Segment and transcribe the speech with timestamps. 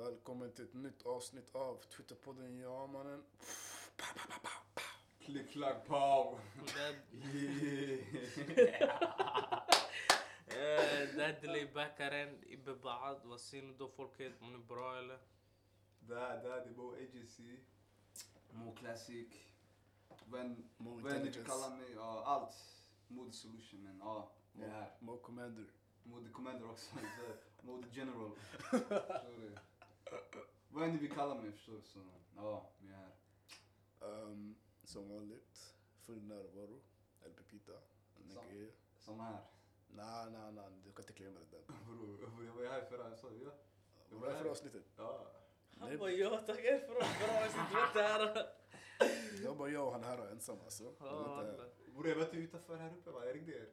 [0.00, 3.24] Välkommen till ett nytt avsnitt av Twitterpodden Ja mannen.
[5.18, 6.38] Klick, klack, pow!
[11.16, 15.18] ده اللي باكرين ببعض واصلين دو folket من bra eller?
[16.00, 17.58] Där, där, det är Mo Agency.
[18.52, 19.28] Mo Classic.
[20.26, 21.50] Vem, Mo vem ni Intelligence.
[21.50, 22.54] kallar mig, ja allt.
[23.08, 24.96] Mode Solution men ja, det är Mo, här.
[25.00, 25.66] Mo Commander.
[26.02, 26.96] Mode Commander också.
[26.96, 28.30] så, Mode General.
[30.11, 30.45] Du?
[30.69, 31.81] Vad ni vill kalla mig förstår du?
[31.81, 31.99] Så
[32.35, 33.11] ja, vi är här.
[33.99, 35.75] Um, som vanligt,
[36.05, 36.81] full närvaro.
[37.25, 37.71] El Pepita.
[38.97, 39.43] Samma här.
[39.87, 41.63] Nej, nej, nej, du kan inte claima det där.
[41.85, 43.35] Bror, jag var ju här förra, jag sa det.
[43.43, 43.51] Ja.
[44.09, 44.83] Var det här för avsnittet?
[44.97, 45.27] Ja.
[45.79, 48.47] Han bara jag tackar för att bra avsnitt, vet det här.
[49.41, 50.83] Det var bara jag och han här ensam alltså.
[50.99, 51.69] Jag var inte.
[51.93, 53.69] Bror jag var inte utanför här uppe va, jag ringde er.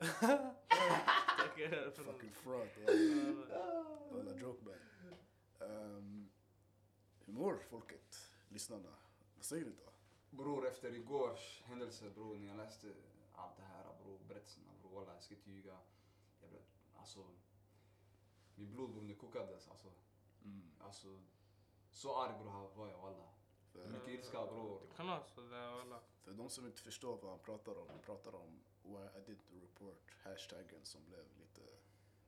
[1.38, 2.68] Tackar för Fucking fraud.
[4.12, 4.74] Alla joke man.
[5.58, 6.30] Um,
[7.24, 8.30] hur mår folket?
[8.48, 8.94] Lyssnarna?
[9.36, 9.92] Vad säger ni då?
[10.37, 12.95] Bror, efter igårs händelse bror, när jag läste
[13.34, 15.78] allt det här bror, berättelserna bror, walla, jag ska inte ljuga.
[16.40, 16.62] Jag blev,
[16.96, 17.26] alltså,
[18.54, 19.88] mitt blod bror, det kokades alltså.
[20.45, 20.70] Mm.
[20.80, 21.20] Alltså,
[21.90, 23.28] så arg bror var jag walla.
[23.72, 24.80] Mycket ilska bror.
[24.96, 26.00] Kalas, det är alla.
[26.24, 29.60] för de som inte förstår vad han pratar om, han pratar om Why I didn't
[29.60, 31.60] report, hashtaggen som blev lite...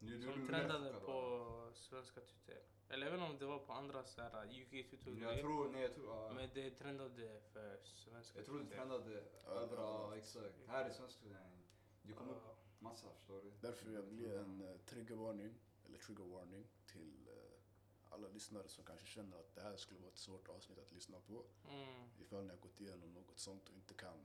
[0.02, 2.62] Nu, Som trendade på svenska Twitter.
[2.88, 5.94] Eller inte om det var på andra så här UK Twitter Jag tror, nej jag
[5.94, 6.32] tror, ja.
[6.32, 10.66] Men det trendade för svenska jag tror det trendade överallt, exakt.
[10.66, 11.66] Här i svenska, nej,
[12.02, 12.42] det kom upp
[12.78, 13.52] massa förstår du.
[13.60, 15.54] Därför jag vill ge en uh, triggervarning,
[15.86, 20.10] eller trigger warning, till eh, alla lyssnare som kanske känner att det här skulle vara
[20.10, 21.44] ett svårt avsnitt att lyssna på.
[21.68, 22.08] Mm.
[22.20, 24.18] Ifall ni har gått igenom något sånt och inte kan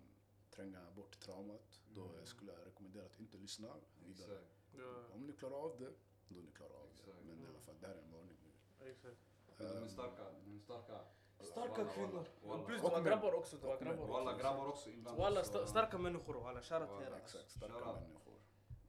[0.50, 2.18] tränga bort traumat, då Mm.
[2.20, 4.32] eh, skulle jag rekommendera att inte lyssna vidare.
[4.34, 4.65] Exakt.
[4.78, 5.92] Ja, Om ni klarar av det,
[6.28, 6.94] då ni klarar av det.
[7.02, 7.18] Exakt.
[7.28, 8.38] Men i alla fall, det här är en varning
[8.80, 9.18] exakt.
[9.58, 11.00] De är starka, de är starka.
[11.40, 12.08] Starka Walla, kvinnor.
[12.12, 12.64] walla, walla.
[12.66, 13.58] Plus det var grabbar också.
[13.58, 14.44] Det var grabbar Walla, också.
[14.44, 15.24] grabbar också inblandade.
[15.24, 16.62] Walla, sta- starka människor walla.
[16.62, 17.10] Shoutout till er.
[17.12, 17.38] Walla, alltså.
[17.38, 18.34] Exakt, starka människor.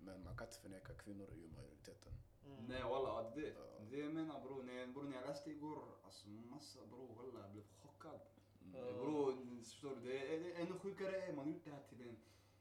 [0.00, 2.12] Men man kan inte förneka kvinnor är ju majoriteten.
[2.46, 2.64] Mm.
[2.66, 3.54] Nej walla, det,
[3.90, 4.62] det jag menar bror.
[4.62, 8.20] När, bror, när jag läste igår, alltså massa bror, walla, jag blev chockad.
[8.62, 8.72] Mm.
[8.98, 10.00] Bror, förstår du?
[10.08, 12.16] Det är, det är ännu sjukare är man gjort det här till en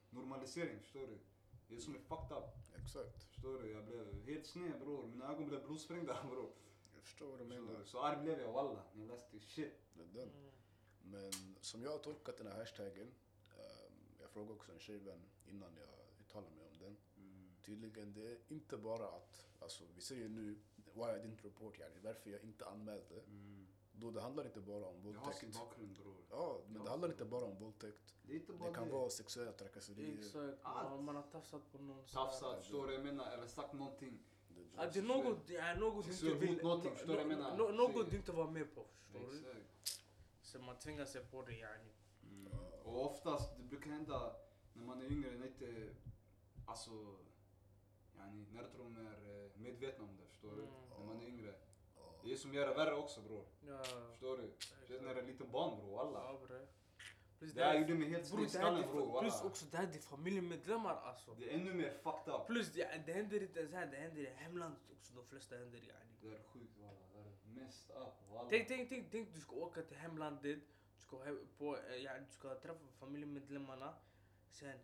[0.10, 1.20] normalisering, förstår du?
[1.68, 2.44] Det är som är fucked up,
[2.84, 3.24] Exakt.
[3.24, 3.72] förstår du?
[3.72, 6.52] Jag blev helt sned bror, mina ögon blev blodsprängda bror.
[6.94, 7.84] Jag förstår vad du Så, menar.
[7.84, 9.74] så arg blev jag walla, jag läste shit.
[9.94, 10.30] Det är den.
[10.30, 10.52] Mm.
[11.02, 13.08] Men som jag har tolkat den här hashtaggen,
[13.58, 15.90] ehm, jag frågade också en tjejvän innan jag
[16.22, 16.98] uttalade mig om den.
[17.62, 20.60] Tydligen, det är inte bara att, alltså vi säger nu,
[20.94, 23.22] why I didn't report, yani, varför jag inte anmälde.
[23.98, 25.70] Då det handlar inte bara om Det har sin våldtäkt.
[25.70, 26.16] bakgrund bror.
[26.30, 28.14] Ja, men det handlar inte bara om våldtäkt.
[28.24, 30.18] Det är inte bara Det kan vara sexuella trakasserier.
[30.20, 30.60] Exakt.
[30.64, 30.90] Allt.
[30.90, 32.06] Man, man har tafsat på någon.
[32.06, 32.94] Tafsat, förstår du?
[32.94, 34.20] Jag menar, eller sagt någonting.
[34.50, 36.64] Det- Att det är något, det är något du inte vill...
[36.64, 37.58] någonting, förstår du vad jag menar?
[37.58, 39.64] nå- Något du inte var med på, förstår du?
[40.42, 41.92] Så man tvingar sig på det yani.
[42.84, 44.36] Och oftast, det brukar hända
[44.74, 45.90] när man är yngre, när inte,
[46.66, 46.92] alltså,
[48.18, 50.62] yani, när de är eh, medvetna om det, förstår du?
[50.62, 50.74] Mm.
[51.00, 51.54] När man är yngre.
[52.26, 53.46] Det är som gör det värre också bror.
[53.68, 53.84] Ja.
[53.84, 54.52] Förstår du?
[54.60, 56.20] Speciellt när det är liten barn bror, alla.
[56.20, 56.68] Ja bre.
[57.40, 60.00] Plus Det här gjorde mig helt sned i skallen bror, Plus också det här är
[60.00, 61.36] familjemedlemmar alltså.
[61.36, 62.48] Det är ännu mer fucked up.
[62.48, 65.14] Plus det, det händer inte ens här, det händer i hemlandet också.
[65.14, 66.16] De flesta händer yani.
[66.22, 68.50] Det är sjukt walla, det är mest up walla.
[68.50, 70.62] Tänk, tänk, tänk, tänk du ska åka till hemlandet, du
[70.98, 71.18] ska,
[71.58, 73.94] på, eh, ja, du ska träffa familjemedlemmarna.
[74.52, 74.80] Sen,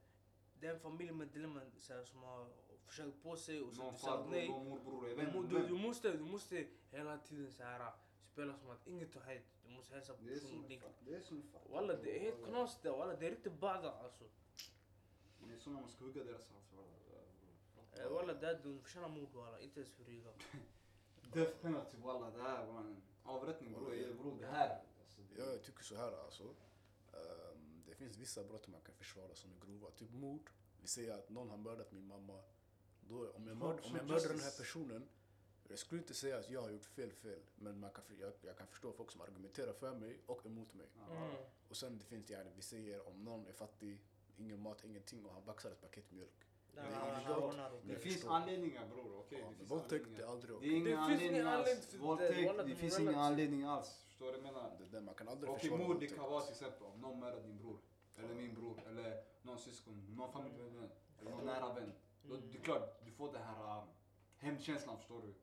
[0.59, 1.72] den familjemedlemmen
[2.06, 2.47] som har
[2.86, 4.50] försökt på sig och sen du sagt farbror, nej.
[4.50, 7.92] morbror, Du, måste, du måste hela tiden så här,
[8.25, 9.46] spela som att inget har hänt.
[9.66, 10.64] Du måste hälsa på Det är som personen.
[10.64, 12.47] en Det- är som fucked Walla det är helt walla.
[12.47, 14.24] knas det, walla det är riktigt bada alltså.
[15.47, 18.34] Det är som om man ska hugga deras hals walla.
[18.34, 20.30] Det, är- de förtjänar mord walla, inte ens flyga.
[21.34, 23.91] Death penalty walla, det här var en avrättning bror.
[24.40, 24.84] Det- här.
[25.38, 26.56] Jag tycker så här alltså.
[27.86, 29.91] Det finns vissa brott man kan försvara som är grova.
[29.91, 30.50] Typ mord.
[30.81, 32.44] Vi säger att någon har mördat min mamma.
[33.09, 35.07] Då, om, jag mörd, om jag mördar den här personen,
[35.67, 37.39] jag skulle inte säga att jag har gjort fel fel.
[37.56, 40.87] Men man kan, jag, jag kan förstå folk som argumenterar för mig och emot mig.
[41.11, 41.35] Mm.
[41.70, 44.02] Och sen det finns det, vi säger om någon är fattig,
[44.37, 46.47] ingen mat, ingenting och han baxar ett paket mjölk.
[46.76, 47.58] Ja, Det är ja, illegalt.
[47.58, 47.99] ja, ja, Det ja.
[47.99, 49.40] finns anledningar bror, okej?
[49.40, 50.70] Ja, det men finns våldtäkt är aldrig Det okej.
[50.70, 51.87] är ingen Det finns anledning ingen anledning alls.
[51.91, 54.03] det, Våldtäkt, det de finns ingen anledning alls.
[54.08, 54.76] Förstår du vad jag menar?
[54.79, 57.02] Det är det, man kan aldrig Okej, försvara mord det kan vara till exempel om
[57.02, 57.78] någon mördar din bror.
[58.17, 58.81] Eller min bror.
[58.87, 60.16] Eller någon syskon.
[60.17, 60.90] Någon familjemedlem.
[61.20, 61.91] Eller någon nära vän.
[62.61, 63.87] Är klart, du får den här um,
[64.37, 65.34] hämndkänslan förstår du.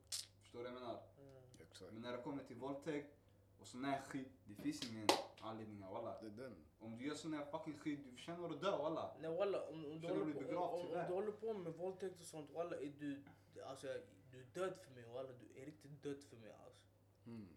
[0.41, 1.03] Förstår du vad jag menar?
[1.19, 1.95] Mm.
[1.95, 3.17] Men när det kommer till våldtäkt
[3.61, 5.07] och sån här skit, det finns ingen
[5.41, 6.21] anledning walla.
[6.21, 6.55] Det är den.
[6.79, 9.17] Om du gör sån här fucking skit, du förtjänar att dö walla.
[9.21, 11.73] Nej walla, om, om, du håller du på, om, om, om du håller på med
[11.73, 13.25] våldtäkt och sånt, walla är du,
[13.67, 13.87] alltså,
[14.33, 15.29] du är död för mig walla.
[15.33, 16.83] Du är riktigt död för mig alltså.
[17.27, 17.49] Mm.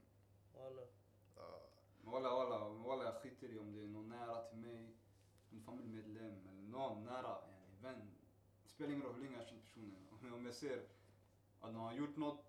[0.58, 0.82] Walla.
[2.02, 4.96] Men Walla walla, walla jag skiter i om det är någon nära till mig,
[5.52, 8.11] en familjemedlem eller någon nära, yani vän.
[8.82, 9.64] Spelar ingen roll hur länge jag har känt
[10.10, 10.34] personen.
[10.34, 10.84] Om- jag ser
[11.62, 12.46] att någon har gjort något,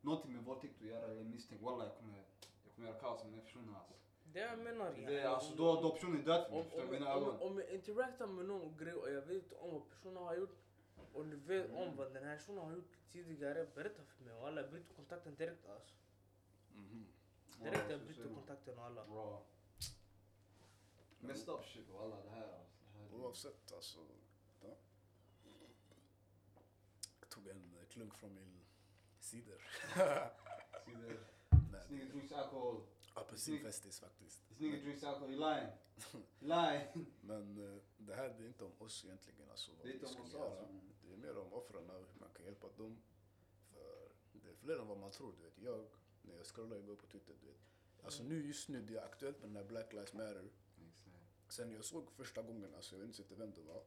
[0.00, 2.16] någonting med våldtäkt att göra eller misstänkt, walla jag kommer,
[2.64, 3.92] jag kommer göra kaos med den personen alltså.
[4.32, 6.82] Det jag menar Det är, alltså, då, då personen är död för mig, Om, förstår
[6.82, 6.90] du?
[6.90, 7.40] Mina om, ögon.
[7.40, 10.56] om jag interactar med någon grej och jag vet om vad personen har gjort
[11.12, 11.76] och du vet Mm.
[11.88, 14.34] om vad den här personen har gjort tidigare, berätta för mig.
[14.40, 15.94] Walla, jag bryter kontakten direkt alltså.
[16.72, 17.06] mhm.
[17.62, 19.04] Direkt Ja, jag bryter kontakten alla.
[19.06, 19.42] Bra.
[21.20, 23.16] Messed up shit walla det här alltså.
[23.16, 23.98] Oavsett alltså.
[24.62, 24.74] Ja.
[27.20, 27.30] Jag
[27.98, 28.60] klunk från min
[29.20, 29.58] cider.
[31.72, 32.82] This nigga drinks alcohol.
[33.14, 34.48] apelsinfestis faktiskt.
[34.48, 35.72] This nigga drinks alcohol, he lying.
[36.38, 37.06] lying.
[37.20, 39.50] Men eh, det här det är inte om oss egentligen.
[39.50, 40.68] Alltså, Det är inte om oss alltså.
[41.02, 43.02] Det är mer om offren och hur man kan hjälpa dem.
[44.32, 45.32] För det är fler än vad man tror.
[45.36, 45.58] Du vet.
[45.58, 45.86] Jag,
[46.22, 47.56] när jag scrollar igår på Twitter, du vet.
[48.04, 50.50] Alltså nu just nu, det är aktuellt med den här Black Lives Matter.
[51.48, 53.82] Sen jag såg första gången, alltså jag vet inte vem det var.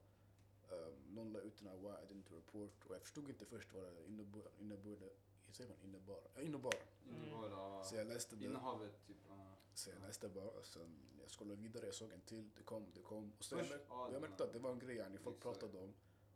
[0.72, 3.74] Um, någon la ut den här Why I didn't report och jag förstod inte först
[3.74, 4.52] vad det innebar.
[4.60, 5.10] innebar
[5.46, 6.20] hur säger man innebar?
[6.36, 6.74] Ja, innebar.
[7.06, 8.46] Innebar, Så jag läste det.
[8.46, 9.18] Innehavet typ.
[9.74, 12.86] Så jag läste bara och sen jag scrollade vidare, jag såg en till, det kom,
[12.94, 13.34] det kom.
[13.38, 15.38] Och sen Först- jag, märkte, ja, jag märkte att det var en grej yani, folk
[15.38, 15.60] Exakt.
[15.60, 15.94] pratade om.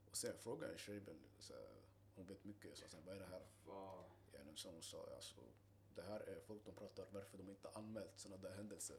[0.09, 1.67] Och sen frågade jag en tjej, väl, så här,
[2.15, 3.45] hon vet mycket, så sen vad är det här?
[4.33, 5.41] Yani, så hon sa alltså,
[5.95, 8.97] det här är folk de pratar varför de inte anmält sådana där händelser.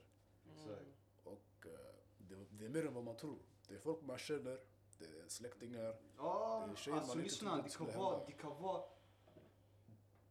[0.52, 0.86] Exakt.
[1.24, 3.38] Och eh, det, det är mer än vad man tror.
[3.68, 4.60] Det är folk man känner,
[4.98, 5.96] det är släktingar.
[6.16, 8.82] Ja, Det är tjejer man alltså inte lyssna, det det kan vara, det kan vara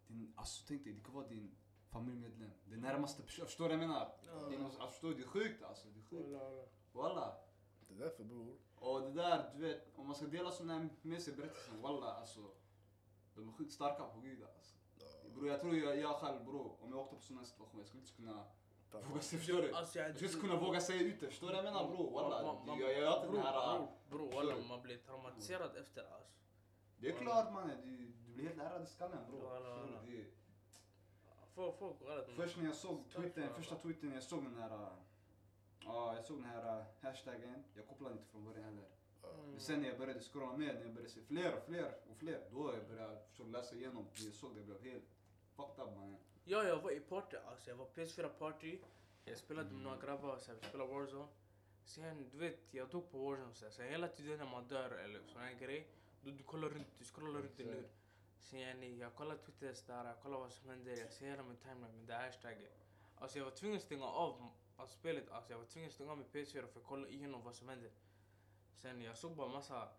[0.07, 1.55] din, alltså tänk dig, det kan vara din
[1.89, 4.17] familjemedlem, den närmaste personen, förstår du vad jag menar?
[4.25, 4.49] Ja.
[4.49, 5.15] Din, alltså, förstår du?
[5.15, 6.39] Det är sjukt alltså, det är sjukt.
[6.91, 7.37] Walla.
[7.87, 10.89] Det är därför bror, Och det där, du vet, om man ska dela sådana här
[11.01, 12.51] med sig berättelser, walla alltså.
[13.35, 14.75] De är sjukt starka på gud alltså.
[15.35, 17.87] Bror jag tror jag, jag själv bror, om jag åkte på sådana här situationer, jag
[17.87, 18.45] skulle inte kunna
[19.01, 19.73] våga säga, förstår du?
[19.73, 21.87] Alltså, jag, Jag skulle inte kunna våga säga ut det, förstår du vad jag menar
[21.89, 22.11] bror?
[22.11, 23.87] Walla, Man- man- jag jag gör inte den här...
[24.09, 24.61] Bror, walla, du?
[24.63, 26.31] man blir traumatiserad efter alltså.
[26.97, 27.97] Det är klart mannen, du,
[28.27, 29.41] du blir helt ärrad i skallen bror.
[29.41, 30.01] Walla, Förstår walla.
[30.05, 30.11] du?
[30.11, 30.25] Det är-
[31.55, 32.21] Folk, folk, walla.
[32.25, 34.71] de- Först när jag såg för första tweeten jag såg den här...
[34.73, 34.87] äh,
[35.87, 37.63] Ja, jag såg den här äh, hashtaggen.
[37.75, 38.85] Jag kopplade inte från början heller.
[39.21, 39.29] Ja.
[39.29, 39.51] Mm.
[39.51, 42.17] Men sen när jag började scrolla med, när jag började se fler och fler och
[42.17, 45.03] fler, då jag började förstå, läsa igenom det jag såg, det blev helt
[45.55, 46.17] fucked up mannen.
[46.47, 47.69] Ja, jag var i party alltså.
[47.69, 48.77] Jag var PS4 party.
[49.23, 51.27] Jag spelade med några grabbar, så vi spelade Warzone.
[51.85, 53.71] Sen, du vet, jag tog på Warzone så.
[53.71, 55.87] Sen hela tiden när man dör eller sån här grej,
[56.21, 57.87] då du kollar runt, du scrollar runt din lur.
[58.41, 61.43] Sen yani, jag kollar Twitter så där, jag kollar vad som händer, jag ser hela
[61.43, 62.71] min timeline med det hashtaggen.
[63.15, 66.11] Alltså jag var tvungen att stänga av alltså, spelet, alltså jag var tvungen att stänga
[66.11, 67.91] av min PS4 för att kolla igenom vad som händer.
[68.73, 69.89] Sen jag såg bara massa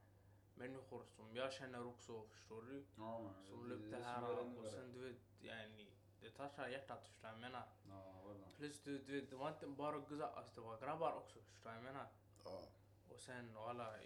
[0.55, 2.85] människor som jag känner också, förstår du?
[2.97, 3.31] Ja.
[3.43, 7.39] Som la upp det här och sen du vet, yani, det touchar hjärtat förstår jag
[7.39, 7.63] menar.
[7.89, 8.17] Ja.
[8.57, 11.73] Plus du, du vet, det var inte bara guzar, alltså det var grabbar också förstår
[11.73, 12.07] jag menar.
[12.45, 12.63] Ja.
[13.09, 13.97] Och sen alla,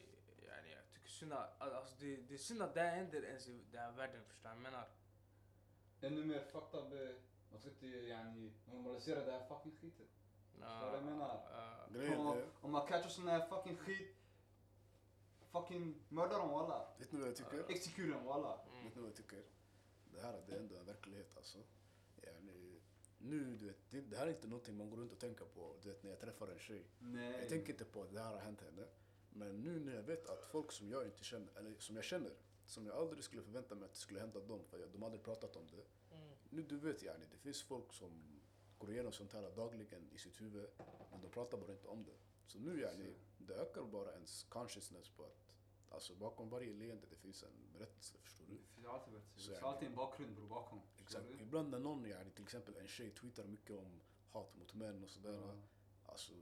[0.42, 3.48] yani, jag tycker synd att, alltså det, det är synd att det här händer ens
[3.48, 4.88] i den här världen förstår jag menar.
[6.00, 7.16] Ännu mer up, eh,
[7.50, 10.06] man ska inte yani normalisera det här fucking skiten.
[10.60, 11.40] Ja, vad jag menar?
[11.92, 12.18] Grejen
[12.60, 14.16] Om, man catchar sån här fucking skit,
[15.52, 16.88] fucking mörda dem walla.
[16.98, 17.70] vet ni vad jag tycker?
[17.70, 18.58] Exekura dem.
[18.72, 18.84] Mm.
[18.84, 19.44] Vet ni vad jag tycker?
[20.12, 21.58] Det här det är ändå en verklighet alltså.
[23.22, 25.76] Nu, du vet, det, det här är inte någonting man går runt och tänker på
[25.82, 26.84] du vet, när jag träffar en tjej.
[26.98, 27.40] Nej.
[27.40, 28.86] Jag tänker inte på att det här har hänt henne.
[29.30, 32.32] Men nu när jag vet att folk som jag inte känner, eller som jag känner,
[32.66, 35.24] som jag aldrig skulle förvänta mig att det skulle hända dem, för de har aldrig
[35.24, 36.16] pratat om det.
[36.16, 36.34] Mm.
[36.50, 38.40] Nu du vet yani, det finns folk som
[38.78, 40.66] går igenom sånt här dagligen i sitt huvud,
[41.10, 42.16] men de pratar bara inte om det.
[42.46, 45.49] Så nu yani, det ökar bara ens consciousness på att
[45.90, 48.54] alltså bakom varje leende det finns en berättelse, förstår du?
[48.54, 49.40] Det finns alltid berättelser.
[49.42, 50.80] Så Det finns alltid en bakgrund bror bakom.
[51.00, 51.28] Exakt.
[51.28, 51.42] Du?
[51.42, 55.10] Ibland när någon, yani, till exempel en tjej tweetar mycket om hat mot män och
[55.10, 55.32] sådär.
[55.32, 55.54] Ja.
[56.06, 56.32] Alltså,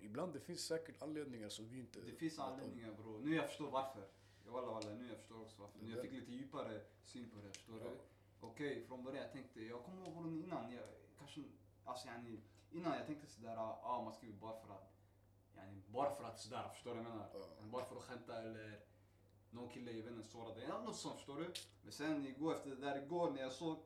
[0.00, 3.20] ibland det finns säkert anledningar som vi inte Det finns anledningar bror.
[3.20, 4.08] Nu jag förstår varför.
[4.46, 5.78] Walla walla, nu jag förstår också varför.
[5.78, 7.84] Nu jag fick lite djupare syn på det, förstår Ja.
[7.90, 7.96] du?
[8.40, 10.84] Okej, från början jag tänkte, jag kommer ihåg innan, jag
[11.18, 11.42] kanske,
[11.84, 14.92] alltså yani, innan jag tänkte sådär, ah, man skriver bara för att,
[15.56, 17.30] yani, bara för att sådär, förstår du vad jag menar?
[17.34, 17.64] Ja.
[17.72, 18.80] Bara för att skämta eller
[19.50, 21.52] någon kille i vännen sårade dig, något sånt förstår du?
[21.82, 23.78] Men sen igår, efter det där igår när jag såg,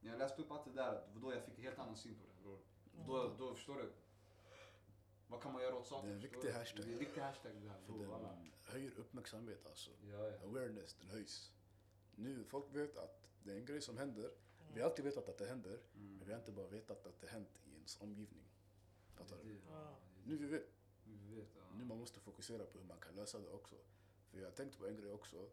[0.00, 2.26] när jag läste upp allt det där, då jag fick en helt annan syn på
[2.26, 2.58] det bror.
[3.06, 3.92] Då, då förstår du?
[5.28, 6.08] Vad kan man göra åt saken?
[6.08, 6.84] Det är en viktig hashtag.
[6.84, 9.90] Det är en viktig hashtag det här För den höjer uppmärksamhet alltså.
[10.02, 10.44] Ja, ja.
[10.44, 11.52] Awareness, den höjs.
[12.14, 14.30] Nu, folk vet att det är en grej som händer.
[14.74, 16.16] Vi har alltid vetat att det händer, Mm.
[16.18, 18.44] men vi har inte bara vetat att det hänt i ens omgivning.
[19.14, 19.60] Fattar du?
[19.70, 19.96] Ja.
[20.24, 20.75] Nu vi vet.
[21.06, 21.64] Nu vet jag.
[21.78, 23.76] Nu man måste fokusera på hur man kan lösa det också.
[24.30, 25.48] För jag har tänkt på en grej också.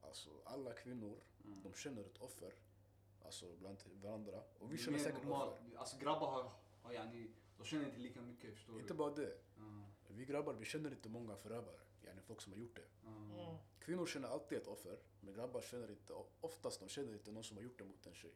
[0.00, 1.62] Alltså alla kvinnor, Mm.
[1.62, 2.52] de känner ett offer.
[3.22, 4.42] Alltså bland varandra.
[4.58, 5.52] Och vi känner säkert normalt.
[5.52, 5.76] offer.
[5.76, 6.52] Alltså grabbar har,
[6.82, 8.98] har yani, de känner inte lika mycket förstår Inte du.
[8.98, 9.38] bara det.
[9.56, 9.86] Ja.
[10.08, 11.80] Vi grabbar, vi känner inte många förövare.
[12.02, 12.84] Yani folk som har gjort det.
[13.04, 13.08] Ja.
[13.08, 13.56] Mm.
[13.80, 17.56] Kvinnor känner alltid ett offer, men grabbar känner inte, oftast de känner inte någon som
[17.56, 18.34] har gjort det mot en tjej.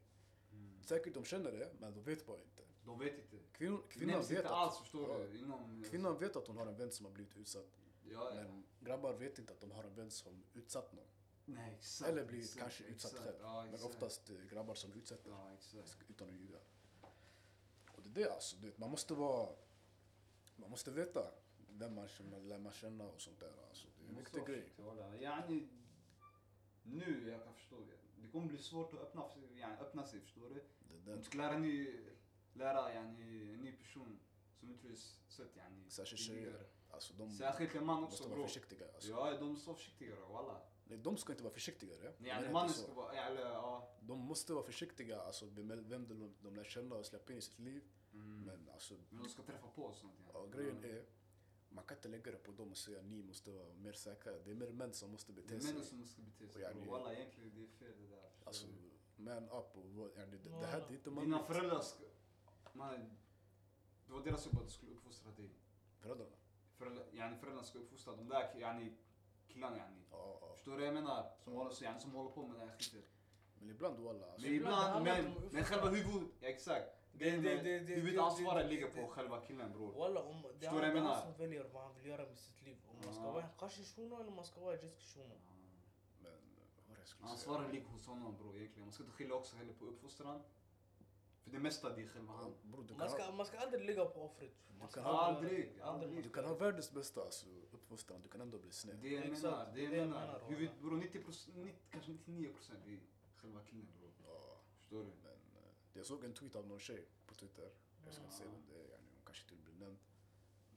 [0.52, 0.82] Mm.
[0.82, 2.62] Säkert de känner det, men de vet bara inte.
[2.84, 3.36] De vet inte.
[3.52, 5.26] Kvinnor, Det kvinnan, vet inte att, alls förstår Ja.
[5.26, 5.38] du.
[5.38, 7.80] Inom, kvinnan vet att hon har en vän som har blivit utsatt.
[8.10, 8.34] Ja, ja.
[8.34, 11.04] Men grabbar vet inte att de har en vän som utsatt någon.
[11.46, 12.10] Nej exakt.
[12.10, 13.24] Eller blivit exakt, kanske utsatt exakt.
[13.26, 13.36] själv.
[13.42, 15.98] Ja, Men oftast eh, grabbar som utsätter, Ja exakt.
[16.10, 16.58] utan att ljuga.
[17.92, 19.48] Och det är det alltså, du vet, man måste vara...
[20.56, 21.30] Man måste veta
[21.68, 23.52] vem man känner, lär man känna och sånt där.
[23.68, 24.72] Alltså, det är en viktig grej.
[25.20, 25.68] Yani,
[26.82, 28.22] nu jag kan förstå det.
[28.22, 29.24] Det kommer bli svårt att öppna,
[29.54, 30.64] yani, öppna sig förstår du.
[31.04, 32.00] Det är Du ska lära, ny,
[32.54, 34.18] lära yani, en ny person
[34.60, 34.96] som du
[35.28, 36.66] sett yani, Särskilt tjejer.
[36.90, 38.46] Alltså, de Särskilt en man måste också vara bror.
[38.46, 38.86] försiktiga.
[38.94, 39.10] Alltså.
[39.10, 40.60] Ja, de är så försiktigare walla.
[40.84, 42.02] Nej, de ska inte vara försiktigare.
[42.02, 42.84] Nej, Men det yani, är mannen inte så.
[42.84, 43.96] ska vara, eller ja.
[44.00, 47.42] De måste vara försiktiga alltså, med vem de, de lär känna och släppa in i
[47.42, 47.82] sitt liv.
[48.12, 48.40] Mm.
[48.44, 50.12] Men alltså, Men de ska träffa på och sånt.
[50.18, 50.30] yani.
[50.34, 50.88] ja, grejen Ja.
[50.88, 51.04] är,
[51.68, 54.32] man kan inte lägga det på dem och säga ni måste vara mer säkra.
[54.38, 55.72] Det är mer män som måste Det bete är sig.
[55.72, 56.86] männen som ska bete sig yani-.
[56.90, 58.30] Walla egentligen det är fel det där.
[58.44, 58.66] Alltså,
[59.16, 61.46] man up och yani, det, det här det är inte Dina manligt.
[61.46, 62.04] föräldrar ska...
[62.74, 63.16] Man,
[64.06, 65.50] det var deras jobb att de skulle uppfostra dig.
[66.00, 66.36] Föräldrarna.
[66.78, 68.92] Föräldrar, yani föräldrarna ska uppfostra de där yani,
[69.48, 70.02] killarna yani.
[70.10, 70.54] Ja, ja.
[70.54, 71.30] Förstår du vad jag menar?
[71.44, 73.02] Som håller, så, yani, som håller på med det här skiten.
[73.58, 74.26] Men ibland walla.
[74.38, 76.86] Men ibland men, om men själva huvud, ja, exakt.
[77.12, 79.92] Det- det- det- det- det- Huvudansvaret ligger på själva killen bror.
[79.92, 82.76] Walla, om det är han som väljer vad han vill göra med sitt liv.
[82.90, 85.34] Om man ska vara en kashi shuno eller man ska vara en jetski shuno.
[87.20, 88.86] Ansvaret ligger hos honom bror egentligen.
[88.86, 90.42] Man ska inte skylla också heller på uppfostran.
[91.44, 92.54] För det mesta det är själva han.
[92.62, 94.52] Bror, du, Man ska, ha, man ska aldrig ligga på offret.
[94.78, 95.82] Man ska kan aldrig, aldrig.
[95.82, 96.24] aldrig.
[96.24, 98.96] du kan ha världens bästa alltså, uppfostran, du kan ändå bli sned.
[99.02, 100.42] Det jag menar, det jag menar.
[100.48, 103.00] Huvud, bror 90 procent, 90, kanske 99 procent är
[103.36, 104.10] själva killen bror.
[104.26, 105.04] Ja, Förstår du?
[105.04, 107.70] men eh, jag såg en tweet av någon tjej på Twitter.
[108.04, 109.98] Jag ska inte säga vem det är, hon kanske inte vill bli nämnd.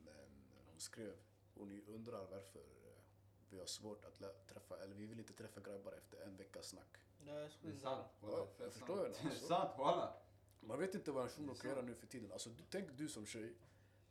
[0.06, 1.16] Men eh, hon skrev,
[1.56, 3.02] hon undrar varför eh,
[3.50, 6.98] vi har svårt att träffa, eller vi vill inte träffa grabbar efter en veckas snack.
[7.20, 8.08] Nej, jag Det är sant.
[8.22, 9.20] Jag förstår sant.
[9.24, 10.14] det, är sant walla.
[10.62, 12.32] Man vet inte vad en shuno är kan göra nu för tiden.
[12.32, 13.54] Alltså, du, tänk du som tjej,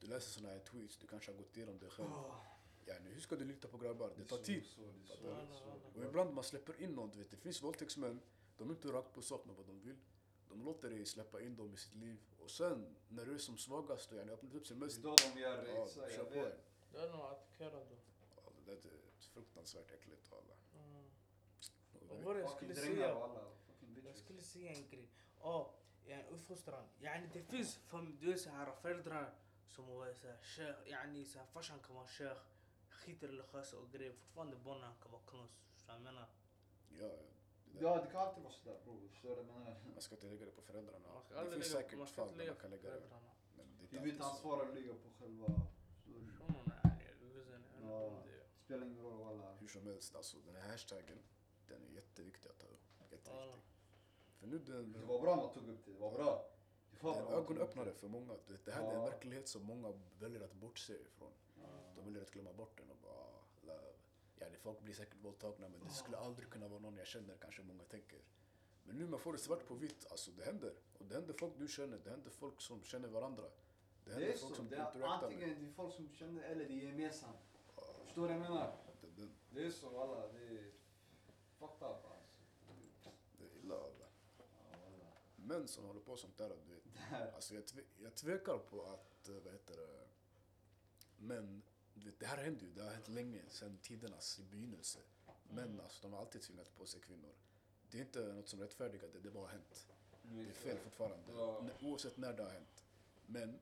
[0.01, 2.11] du läser såna här tweets, du kanske har gått igenom det själv.
[2.87, 4.13] Yani, hur ska du lita på grabbar?
[4.17, 4.65] Det tar är tid.
[5.97, 8.21] Och ibland man släpper in någon, du vet, det finns våldtäktsmän,
[8.57, 9.97] de är inte rakt på sak med vad de vill.
[10.49, 12.19] De låter dig släppa in dem i sitt liv.
[12.39, 15.03] Och sen, när du är som svagast och yani öppnat upp sin Det är mest,
[15.03, 16.13] då de gör det, ja, exakt.
[16.13, 16.53] kör Jag på vet.
[16.53, 16.59] en.
[16.93, 17.97] Det är nog attackerad då.
[18.37, 18.79] Ja, det är
[19.35, 20.33] fruktansvärt äckligt.
[20.33, 20.85] Alla.
[20.85, 21.05] Mm.
[22.01, 23.09] Och Vad det- var det jag skulle säga?
[24.05, 25.09] Jag skulle säga en grej.
[25.41, 25.75] Ja,
[26.07, 26.85] yani uppfostran.
[27.01, 29.35] Yani det finns fam- du vet så här föräldrar
[29.67, 32.41] som var så här sheikh, yani så här farsan kan vara sheikh,
[32.91, 34.13] skitreligiös och grejer.
[34.13, 35.51] Fortfarande barnen kan vara knus.
[35.75, 36.29] Förstår du vad jag menar?
[36.89, 37.09] Ja,
[37.65, 37.83] det där.
[37.83, 39.09] Ja, det kan alltid vara sådär bror.
[39.09, 39.77] Förstår du vad jag menar?
[39.93, 41.09] Man ska inte lägga det på föräldrarna.
[41.29, 43.01] Det finns säkert fall där man kan lägga det.
[43.01, 43.99] det är inte.
[43.99, 45.47] Huvudansvaret ligger på själva...
[47.83, 48.23] Ja.
[48.25, 48.47] det.
[48.65, 49.55] Spelar ingen roll walla.
[49.55, 51.19] Hur som helst, alltså den här hashtaggen,
[51.69, 52.83] den är jätteviktig att ta upp.
[52.99, 53.05] Ja.
[53.11, 53.76] Jätteviktig.
[54.47, 56.45] För nu den, Det var bra man tog upp det, det var bra.
[56.91, 58.33] Det var det bra ögonöppnare för många.
[58.47, 59.05] Du vet, Det här är en Ja.
[59.05, 61.33] verklighet som många väljer att bortse ifrån.
[61.63, 61.63] Ja.
[61.97, 63.13] De väljer att glömma bort den och bara...
[63.13, 63.93] ah, la-
[64.39, 67.37] Ja, det folk blir säkert våldtagna men det skulle aldrig kunna vara någon jag känner,
[67.37, 68.19] kanske många tänker.
[68.85, 70.75] Men nu man får det svart på vitt, alltså det händer.
[70.99, 73.43] Och det händer folk du känner, det händer folk som känner varandra.
[73.43, 73.51] Det
[74.05, 75.11] Det händer är folk så, som det är interactar med.
[75.11, 77.37] antingen det är folk som känner eller det är gemensamt.
[77.77, 78.77] Ja, Förstår du vad jag menar?
[79.01, 80.73] det, det, Det är så walla, det är
[81.59, 83.11] fucked up alltså.
[83.39, 84.07] det är illa alla.
[84.39, 84.45] Ja,
[84.85, 85.13] walla.
[85.47, 87.35] Män som håller på sånt där, du vet.
[87.35, 90.07] Alltså jag, tve, jag tvekar på att, eh, vad heter det,
[91.19, 91.63] men
[91.95, 94.99] du vet, det här händer ju, det har hänt länge, sedan tidernas begynnelse.
[95.51, 97.35] Män, alltså de har alltid tvingat på sig kvinnor.
[97.91, 99.87] Det är inte något som rättfärdigar det, det bara har hänt.
[100.23, 101.69] Det är fel fortfarande, Ja.
[101.81, 102.85] Oavsett när det har hänt.
[103.27, 103.59] Men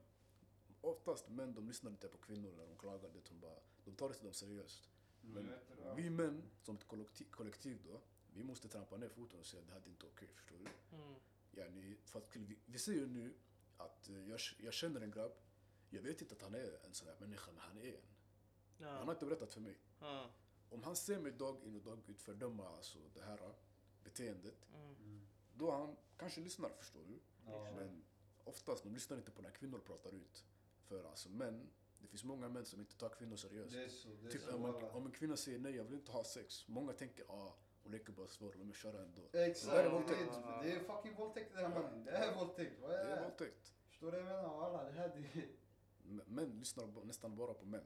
[0.81, 4.07] oftast män, de lyssnar inte på kvinnor när de klagar, det, de, bara, de tar
[4.07, 4.89] inte dem seriöst.
[5.21, 5.53] Men
[5.95, 8.01] vi män, som ett kollektiv, kollektiv då,
[8.33, 10.97] vi måste trampa ner foten och säga att det här är inte okej, förstår du?
[10.97, 11.15] Mm.
[11.57, 13.33] Yani, för att, vi, vi ser ju nu
[13.77, 15.31] att eh, jag, jag känner en grabb,
[15.89, 18.01] jag vet inte att han är en sån här människa, men han är en.
[18.79, 19.11] Han har Ja.
[19.11, 19.77] inte berättat för mig.
[19.99, 20.29] Ja.
[20.69, 23.51] Om han ser mig dag in och dag ut fördöma alltså, det här eh,
[24.03, 25.27] beteendet, Mm.
[25.53, 27.19] då han kanske lyssnar, förstår du?
[27.45, 27.71] Ja.
[27.75, 28.03] Men
[28.43, 30.45] oftast, de lyssnar inte på när kvinnor pratar ut.
[30.83, 31.69] För alltså män,
[31.99, 33.71] det finns många män som inte tar kvinnor seriöst.
[33.73, 35.83] Det är så, det är Typ så om en, om en kvinna säger nej, jag
[35.83, 36.67] vill inte ha sex.
[36.67, 37.53] Många tänker ah,
[37.85, 39.21] hon leker bara svår, låt mig köra ändå.
[39.33, 40.31] Exakt, Det är det våldtäkt.
[40.63, 42.03] det är fucking våldtäkt det här mannen.
[42.05, 42.81] Det är våldtäkt.
[42.81, 43.73] Vad Det är våldtäkt.
[43.87, 44.57] Förstår du vad jag menar?
[44.57, 45.47] Walla, det här det är...
[46.25, 47.83] Män lyssnar nästan bara på män.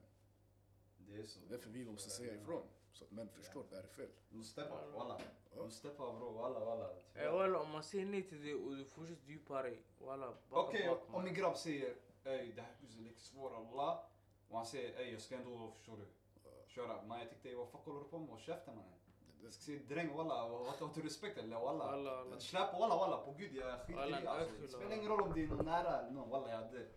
[0.97, 1.39] Det är så.
[1.39, 2.61] Det är därför vi måste säga ifrån.
[2.91, 4.09] Så att män förstår det här är fel.
[4.29, 5.21] Mustafa, walla.
[5.55, 6.89] Mustafa bror, walla walla.
[7.13, 10.89] Eh, walla om man säger nej till det och du fortsätter djupare, walla backa Okej,
[11.07, 13.99] om min grabb säger ey det här huset är lite svårt Allah.
[14.47, 16.05] Och han säger ey jag ska ändå, förstår du,
[16.67, 17.01] köra.
[17.05, 18.29] Men jag tyckte vad fuck håller du på med?
[18.29, 18.93] Håll käften mannen.
[19.39, 22.39] Det- Jag ska säga dräng walla, har du respekt eller walla?
[22.39, 24.61] Släpp walla walla, på gud jag skiter i alltså.
[24.61, 26.87] Det spelar ingen roll om det är någon nära eller någon, walla jag hade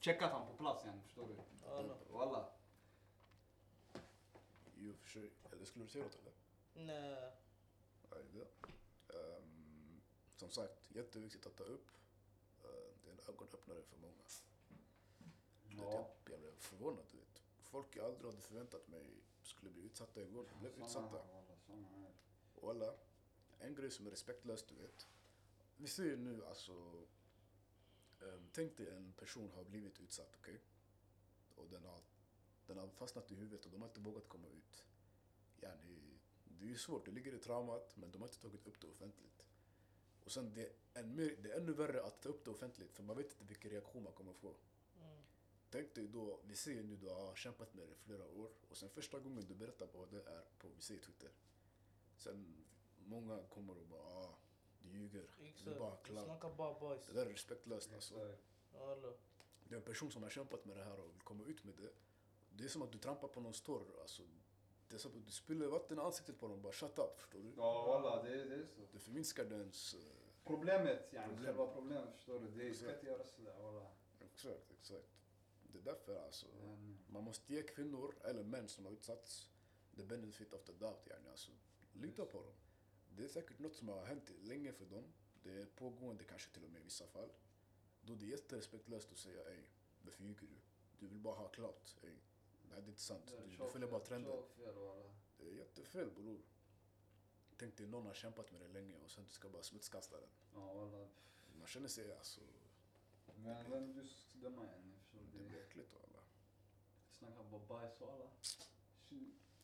[0.00, 1.34] checkat han på plats igen, förstår du?
[2.12, 2.48] Walla.
[4.76, 5.30] Jo, för sig.
[5.52, 6.32] Eller skulle du säga något eller?
[6.86, 7.32] Nej.
[8.10, 8.48] Nej, det.
[9.18, 10.00] Ehm,
[10.36, 11.88] som sagt, jätteviktigt att ta upp.
[12.64, 12.70] Uh,
[13.04, 14.12] det är en ögonöppnare för många.
[15.68, 15.92] Ja.
[15.92, 17.42] Jag, jag blev förvånad, du vet.
[17.62, 21.22] Folk jag aldrig hade förväntat mig skulle bli utsatta igår, de blev utsatta.
[22.54, 22.94] Och alla,
[23.58, 25.08] en grej som är respektlöst, du vet.
[25.76, 26.72] Vi ser ju nu alltså,
[28.20, 30.60] um, tänk dig en person har blivit utsatt, okej?
[31.54, 32.00] Och den har,
[32.66, 34.84] den har fastnat i huvudet och de har inte vågat komma ut.
[35.60, 38.80] Yani, det är ju svårt, det ligger i traumat, men de har inte tagit upp
[38.80, 39.46] det offentligt.
[40.24, 42.92] Och sen det är, än mer, det är ännu värre att ta upp det offentligt,
[42.92, 44.56] för man vet inte vilken reaktion man kommer få.
[45.70, 48.50] Tänk dig då, vi ser ju nu du har kämpat med det i flera år
[48.70, 51.30] och sen första gången du berättar vad det är på, vi säger Twitter.
[52.16, 52.64] Sen
[52.98, 54.34] många kommer och bara ah,
[54.82, 55.78] du ljuger, det är Exakt.
[55.78, 57.06] bara Du snackar bara boys.
[57.06, 58.14] Det där är respektlöst alltså.
[59.68, 61.74] Det är en person som har kämpat med det här och vill komma ut med
[61.74, 61.90] det.
[62.50, 63.82] Det är som att du trampar på någons tår.
[64.00, 64.22] Alltså,
[64.88, 66.62] det är som att du spiller vatten i ansiktet på dem.
[66.62, 67.52] Bara shut up, förstår du?
[67.56, 68.80] Ja walla, det, det är så.
[68.92, 69.94] Det förminskar dens...
[69.94, 70.00] eh,
[70.44, 71.44] Problemet, yani Problem.
[71.46, 72.48] själva problemet förstår du.
[72.68, 73.86] Det ska inte göras sådär walla.
[74.20, 75.06] exakt, exakt.
[75.72, 76.46] Det är därför alltså.
[76.60, 79.50] Men, Man måste ge kvinnor, eller män som har utsatts,
[79.96, 81.06] the benefit of the doubt.
[81.06, 81.28] Yani.
[81.28, 81.52] Alltså,
[81.92, 82.54] lita på dem.
[83.16, 85.04] Det är säkert något som har hänt länge för dem.
[85.42, 87.30] Det är pågående kanske till och med i vissa fall.
[88.02, 89.62] Då det är jätterespektlöst att säga ey,
[90.02, 90.56] varför ljuger du?
[90.98, 91.96] Du vill bara ha klart.
[92.02, 92.16] Ey,
[92.68, 93.26] det här är inte sant.
[93.26, 94.42] det Du, du följer bara trenden.
[95.38, 96.42] Det är jättefel bror.
[97.56, 100.28] Tänk dig någon har kämpat med det länge och sen du ska bara smutskasta den.
[101.58, 102.40] Man känner sig alltså,
[103.36, 104.87] Men vem du ska döma förstår
[105.38, 106.22] det blir äckligt och alla.
[107.10, 108.30] snackar bara bajs och alla.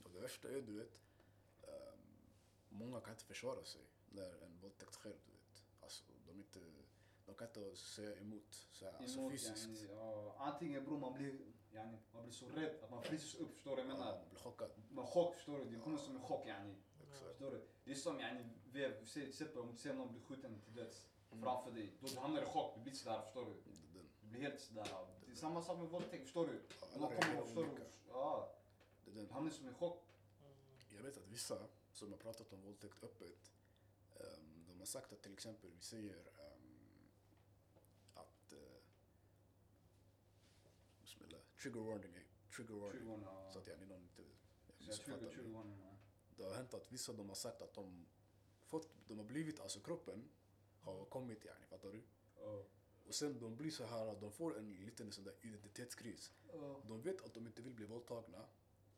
[0.04, 1.00] Och det värsta är du vet,
[1.62, 1.98] ehm,
[2.68, 5.64] många kan inte försvara sig när en våldtäkt sker du vet.
[5.80, 6.60] Alltså de inte,
[7.26, 9.66] de kan inte säga emot så här, alltså Emot fysiskt.
[9.66, 11.38] yani, ja, antingen bror man blir,
[11.70, 14.18] yani, man blir så rädd att man fryser upp, förstår du vad jag Ja, menar?
[14.20, 14.70] man blir chockad.
[14.90, 15.64] Man chock, förstår du?
[15.70, 16.74] Det kommer som en chock yani.
[17.02, 17.22] Exakt.
[17.30, 17.66] Förstår du?
[17.84, 18.44] Det är som yani,
[19.12, 21.44] till exempel om du ser någon bli skjuten till döds Mm.
[21.44, 21.92] framför dig.
[22.00, 23.72] Då du hamnar i chock, du blir sådär, förstår du?
[24.20, 25.06] Du blir helt sådär.
[25.34, 26.60] Det är samma sak med våldtäkt, förstår du?
[26.94, 27.84] Alla kommer och förstår du?
[28.08, 28.54] Ja,
[29.06, 29.30] är den.
[29.30, 30.02] hamnar som en chock.
[30.96, 31.58] Jag vet att vissa
[31.92, 33.52] som har pratat om våldtäkt öppet,
[34.14, 37.08] ehm, de har sagt att till exempel, vi säger ehm,
[38.14, 38.58] att, uh,
[41.02, 42.22] bismillah, trigger warning, eh,
[42.56, 43.00] trigger warning.
[43.00, 43.52] 20 ja.
[43.52, 45.34] Så att yani någon inte jag missuppfattar 20, mig.
[45.34, 45.96] 20 år nu, ja.
[46.36, 48.06] Det har hänt att vissa de har sagt att de
[48.66, 50.28] fått, de har blivit, alltså kroppen
[50.80, 52.02] har kommit yani, fattar du?
[52.36, 52.64] Ja.
[53.06, 56.32] Och sen de blir så här, de får en liten sån där identitetskris.
[56.52, 56.82] Ja.
[56.88, 58.46] De vet att de inte vill bli våldtagna,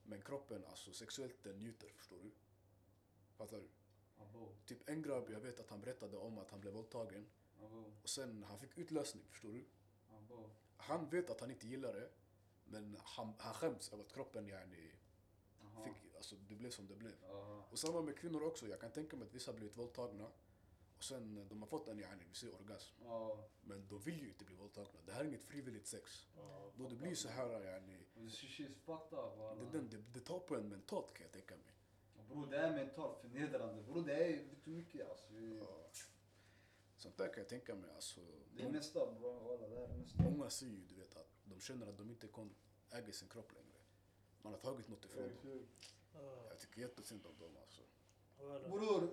[0.03, 2.31] men kroppen, alltså sexuellt, den njuter, förstår du?
[3.37, 3.69] Fattar du?
[4.23, 7.27] Abo, Typ en grabb, jag vet att han berättade om att han blev våldtagen
[7.65, 9.65] abo, och sen han fick utlösning, förstår du?
[10.17, 10.51] abo.
[10.77, 12.11] Han vet att han inte gillar det,
[12.65, 14.93] men han, han skäms över att kroppen yani,
[15.65, 15.85] Aha.
[15.85, 17.15] fick, alltså det blev som det blev.
[17.23, 17.67] Ja.
[17.71, 20.31] Och samma med kvinnor också, jag kan tänka mig att vissa har blivit våldtagna
[20.97, 22.95] och sen eh, de har fått en yani, vi säger orgasm.
[23.05, 23.45] Ja.
[23.63, 26.27] Men de vill ju inte bli våldtagna, det här är inget frivilligt sex.
[26.37, 27.99] Ja, Då det blir så här yani,
[29.55, 31.73] Det det, det, det tar på en mentalt kan jag tänka mig.
[32.29, 33.83] Bror det är mentalt förnedrande.
[33.83, 35.35] Bror det är, vet du mycket alltså.
[35.35, 35.87] Ja.
[36.97, 37.91] Sånt där kan jag tänka mig.
[37.95, 38.21] Alltså,
[38.57, 40.23] Det är mesta bror, det är mesta.
[40.23, 42.55] många säger ju du vet, att de känner att de inte kan
[42.91, 43.79] äga sin kropp längre.
[44.43, 45.67] Man har tagit något ifrån dem.
[46.15, 46.47] Ja.
[46.49, 47.83] Jag tycker jättesynd om dem alltså.
[48.39, 48.69] Walla.
[48.69, 49.11] Bror,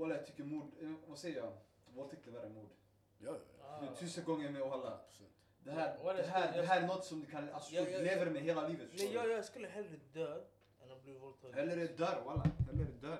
[0.00, 1.52] walla, jag tycker mord, eh, vad säger jag?
[1.94, 2.70] Våldtäkt är värre än mord.
[3.18, 3.88] Ja, ja, ja.
[3.92, 3.94] Ah.
[3.94, 5.00] tusen gånger med walla.
[5.10, 5.22] 100%.
[5.64, 7.98] Det här, det här, det här är något som du kan, alltså Ja, du ja,
[7.98, 10.40] lever med hela livet Nej, jag, jag skulle hellre dö
[10.82, 11.54] än att bli våldtagen.
[11.54, 13.18] Hellre dör walla, hellre dör.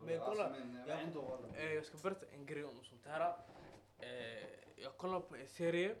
[0.00, 1.56] Men kolla, men jag-.
[1.56, 3.34] Eh, jag ska berätta en grej om sånt här.
[3.98, 4.08] Eh,
[4.76, 5.96] jag kollar på en serie.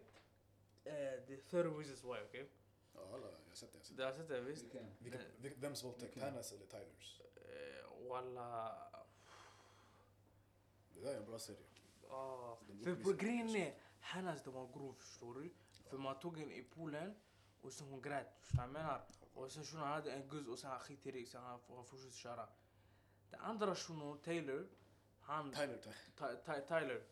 [0.84, 2.48] Eh, är 30 Reasons Why, okej?
[2.94, 4.02] Ja, alla, jag har sett det.
[4.02, 4.40] Jag har sett det.
[4.40, 4.64] visst?
[4.98, 5.60] Vilken?
[5.60, 6.22] Vems våldtäkt?
[6.22, 7.20] Hannas eller Tylers?
[7.36, 8.78] Eh, walla...
[10.96, 11.66] Det där är en bra serie.
[12.10, 12.56] Ah.
[12.84, 15.50] För på grejen är, hennes den var grov förstår du.
[15.90, 17.14] För man tog henne i poolen
[17.60, 19.06] och sen hon grät, förstår jag menar?
[19.34, 22.16] Och sen shunon hade en guzz och sen han skiter i, sen han, han fortsatte
[22.16, 22.48] köra.
[23.30, 24.68] Den andra shunon, Taylor,
[25.20, 25.52] han...
[25.52, 27.02] Tyler, Ty- Ty- Ty- Tyler,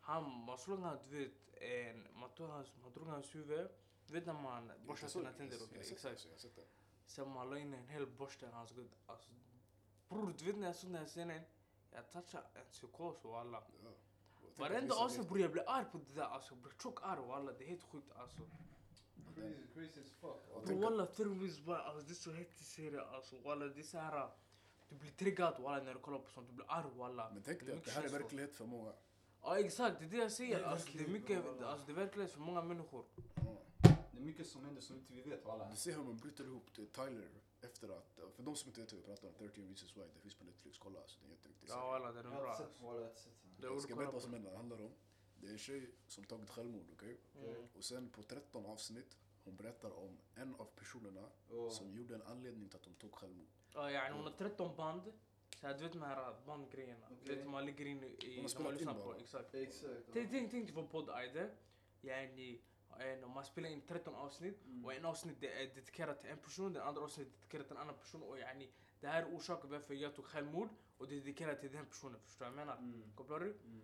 [0.00, 3.68] han, man slog han, du vet, en, man, tog hans, man drog hans huvud.
[4.06, 5.58] Du vet när man borstar sina det, tänder?
[5.58, 6.28] har sett Exakt.
[6.42, 6.66] det, det.
[7.06, 8.90] Sen man la in en hel borste i hans gud.
[9.06, 9.30] Alltså,
[10.08, 11.42] bror du vet när jag såg den här scenen.
[11.90, 13.62] Jag touchade en psykos och alla.
[13.84, 13.90] Ja.
[14.56, 16.54] Varenda avsnitt bror jag blir arg på det där alltså.
[16.54, 17.52] Jag blir tjock arg och alla.
[17.52, 18.42] Det är helt sjukt alltså.
[19.34, 20.80] Crazy, crazy as fuck.
[20.82, 23.38] Walla terrorism bara alltså det är så hett i serien alltså.
[23.40, 24.28] Walla det är så här.
[24.88, 26.48] Du blir triggad walla när du kollar på sånt.
[26.48, 27.30] Du blir arg walla.
[27.30, 28.92] Men tänk Det är dig att det här är verklighet för många.
[29.42, 30.58] Ja exakt, det är det jag säger.
[30.58, 31.66] Det är Alltså, det är mycket, walla.
[31.66, 33.04] alltså, det är verklighet för många människor.
[34.12, 35.70] Det är mycket som händer som inte vi vet walla.
[35.70, 37.28] Du ser hur man bryter ihop till Tyler
[37.60, 40.20] efter att, för de som inte vet hur vi pratar om 13 Reasons Why, det
[40.20, 42.46] finns på Netflix, kolla alltså, det är en jätteviktig Ja walla den är bra jag
[42.46, 44.92] har sett ska berätta vad som händer, det handlar om,
[45.34, 47.20] det är en tjej som tagit självmord, okej?
[47.36, 47.68] Mm.
[47.74, 52.22] Och sen på 13 avsnitt, hon berättar om en av personerna Och- som gjorde en
[52.22, 53.48] anledning till att de tog självmord.
[53.74, 55.12] Ja yani hon har 13 band.
[55.60, 57.08] Så här, du vet de här bandgrejerna.
[57.08, 57.36] Du Okej.
[57.36, 59.16] vet man ligger in i, Hon har spelat in bara.
[59.16, 59.54] Exakt.
[59.54, 60.00] Exakt.
[60.12, 61.50] Tänk, tänk, tänk dig på podd Aide.
[62.02, 62.60] Yani,
[62.98, 64.84] en, man spelar in 13 avsnitt Mm.
[64.84, 67.76] och en avsnitt det är dedikerat till en person, den andra avsnittet är dedikerat till
[67.76, 71.14] en annan person och yani det här är orsaken varför jag tog självmord och det
[71.14, 72.78] är dedikerat till den personen, förstår du vad jag menar?
[72.78, 73.12] Mm.
[73.14, 73.46] Kopplar du?
[73.64, 73.82] Mm.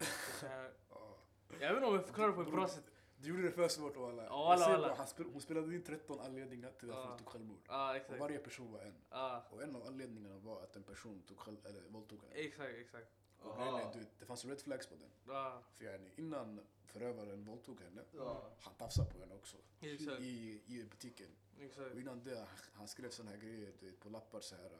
[1.61, 2.85] Jag vet inte om jag förklarar på ett bra sätt.
[3.19, 4.23] Du gjorde det för svårt walla.
[4.23, 4.29] Ser
[4.71, 4.89] walla.
[4.89, 7.09] bara, han spel, hon spelade in 13 anledningar till varför Ja.
[7.09, 7.59] hon tog självmord.
[7.69, 8.21] Och exakt.
[8.21, 8.95] varje person var en.
[9.11, 12.35] Ja Och en av anledningarna var att en person tog själv, eller våldtog henne.
[12.35, 13.09] exakt, exakt.
[13.51, 15.11] Och grejen är, du, vet, det fanns red flags på den.
[15.35, 18.51] Ja För yani, innan förövaren våldtog henne, Ja.
[18.61, 19.57] han tafsade på henne också.
[19.81, 20.21] exakt.
[20.21, 21.29] I, I butiken.
[21.61, 21.93] Exakt.
[21.95, 24.71] Och innan det, han- skrev såna här grejer du vet, på lappar så här.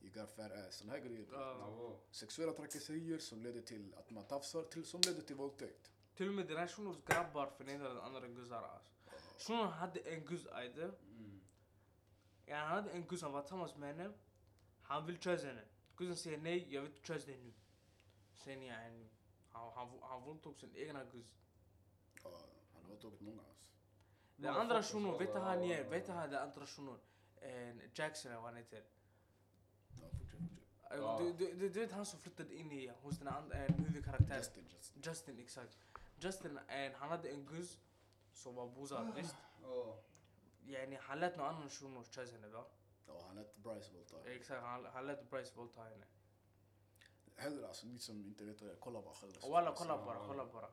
[0.00, 1.26] You got fat ass, såna här grejer.
[1.30, 2.00] wow.
[2.10, 5.90] Sexuella trakasserier som leder till att man tafsar, till, som leder till våldtäkt.
[6.14, 8.92] Till och med den här shunos grabbar förnedrade andra guzzar alltså.
[9.38, 10.82] Shunon hade en guzz Aide.
[10.82, 11.40] Mm.
[12.46, 14.12] Ja, han hade en guzz, han var tillsammans med henne.
[14.82, 15.62] Han vill kösa henne.
[15.96, 17.52] Guzzen säger nej, jag vill inte kösa dig nu.
[18.44, 19.10] Sen yani,
[19.52, 21.26] han, han, han våldtog sin egna guzz.
[22.24, 22.30] Ja,
[22.74, 23.64] han har våldtagit många alltså.
[24.36, 25.90] Den andra shunon, vet han är?
[25.90, 26.98] Vet du han den andra shunon?
[27.94, 28.82] Jackson eller vad han heter.
[30.00, 31.18] Ja, fortsätt, fortsätt.
[31.18, 34.36] Du, du, du, du vet han som flyttade in i, hos den andra en huvudkaraktär.
[34.36, 35.02] Justin, Justin.
[35.02, 35.78] Justin, exakt.
[36.20, 36.58] Justin,
[36.94, 37.78] han hade en guzz
[38.32, 39.36] som var bosatt, visst?
[39.62, 40.02] Ja.
[40.66, 42.64] Yani, han lät någon annan shuno kösa henne va?
[43.06, 44.24] Ja, han lät Bryce våldta.
[44.24, 46.06] Exakt, han, han lät Bryce våldta henne.
[47.42, 49.48] Hellre alltså, ni som inte vet vad det är, kolla bara själva.
[49.48, 50.68] Walla, kolla bara, kolla bara.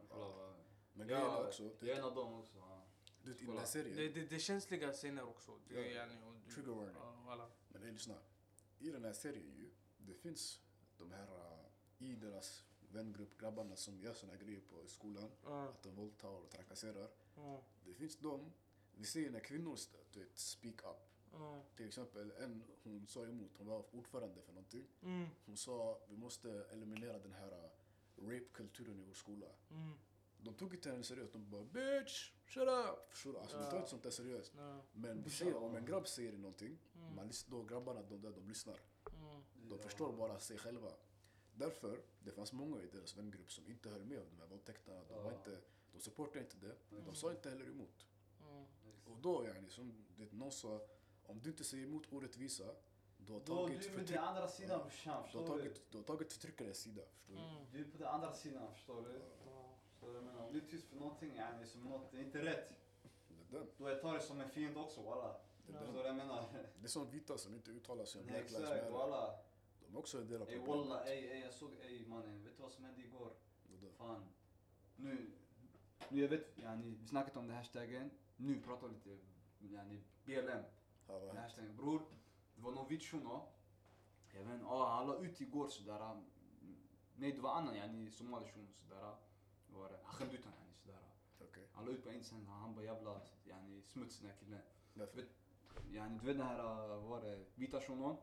[0.93, 2.57] Men grejen är också, jag är en av dem också.
[3.23, 5.59] du vet, i den serien, Det, det, det är känsliga scener också.
[5.67, 6.01] Det, är Ja.
[6.05, 6.95] yani, och du- Trigger warning.
[6.99, 7.49] Ja, walla.
[7.69, 8.15] Men ey, lyssna.
[8.79, 10.61] I den här serien ju, det finns
[10.97, 15.31] de här uh, i deras vängrupp, grabbarna som gör såna här grejer på skolan.
[15.43, 17.09] Ja, Att de våldtar och trakasserar.
[17.35, 18.51] ja, Det finns de,
[18.91, 19.77] vi ser när kvinnor
[20.11, 21.08] du vet, speak up.
[21.33, 21.61] Ja.
[21.75, 24.87] Till exempel en, hon sa emot, hon var ordförande för någonting.
[25.01, 27.69] Mm, Hon sa vi måste eliminera den här uh,
[28.29, 29.47] rape-kulturen i vår skola.
[29.71, 29.93] mm,
[30.41, 33.09] De tog inte henne seriöst, de bara bitch, shut up!
[33.11, 33.39] Förstår du?
[33.39, 33.77] Alltså de tar Ja.
[33.77, 34.53] inte sånt där seriöst.
[34.57, 37.15] ja, Men vi ser, om en grabb säger någonting, Mm.
[37.15, 38.77] man, lys- då grabbarna de där, de lyssnar.
[39.13, 39.43] mm.
[39.69, 39.83] De Ja.
[39.83, 40.91] förstår bara sig själva.
[41.53, 45.03] Därför, det fanns många i deras vängrupp som inte höll med om de här våldtäkterna.
[45.07, 45.37] De, var Ja.
[45.37, 45.61] inte,
[45.91, 47.15] de supportade inte det, men de Mm.
[47.15, 48.05] sa inte heller emot.
[48.49, 48.65] Mm.
[49.05, 50.81] Och då, yani, som det, någon sa,
[51.29, 52.63] om du inte säger emot orättvisa,
[53.17, 55.41] du har Då tagit, du är på förtryck, den andra sidan brorsan, du har förstår
[55.41, 55.47] du?
[55.63, 57.01] tagit, du har tagit förtryckarens sida.
[57.11, 57.41] Förstår du?
[57.41, 57.65] Mm.
[57.71, 59.21] Du är på den andra sidan, förstår du?
[59.99, 62.69] Så jag menar, om du är tyst för någonting, yani, som något är inte rätt,
[63.27, 63.67] Det är den.
[63.77, 65.27] då jag tar det som en fiende också walla.
[65.67, 65.81] Det den.
[65.85, 66.45] Förstår du jag menar?
[66.79, 68.91] det är som vita som inte uttalar sig om Black Lives Matter.
[68.91, 69.39] walla.
[69.87, 70.87] De är också en del av Ey problemet.
[70.89, 73.31] walla, ey ey jag såg, ey mannen, vet du vad som hände igår?
[73.97, 74.25] Fan.
[74.95, 75.31] Nu,
[76.09, 78.09] nu jag vet, yani, vi snackat om det hashtaggen.
[78.37, 79.17] Nu pratar vi lite,
[79.59, 80.63] yani BLM.
[81.35, 81.75] Hashtaggen.
[81.75, 82.01] Bror,
[82.55, 83.47] det var någon vit shuno.
[84.33, 86.11] Jag vet inte, ah, han la ut igår sådär.
[86.11, 86.25] mm,
[87.15, 89.15] Nej det var annan yani somali shuno sådär.
[89.67, 89.99] Det var det.
[90.03, 90.99] Han skämde ut honom yani sådär.
[91.71, 94.61] Han la ut på Instagram, han bara jävla yani smuts den här killen.
[95.91, 98.17] Yani du vet den här, vad var det, vita shunon.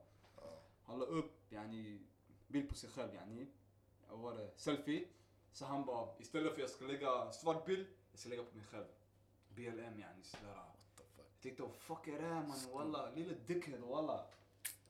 [0.82, 2.06] Han la upp yani
[2.46, 3.46] bild på sig själv yani.
[4.08, 4.52] Vad var det?
[4.56, 5.08] Selfie.
[5.52, 8.56] Så han bara, istället för att jag ska lägga svart bild, jag ska lägga på
[8.56, 8.86] mig själv.
[9.48, 10.75] BLM yani sådär.
[11.45, 11.57] What the fuck?
[11.57, 13.09] Jag tänkte vad fuck är det här mannen walla?
[13.15, 14.25] Lille dickhead walla.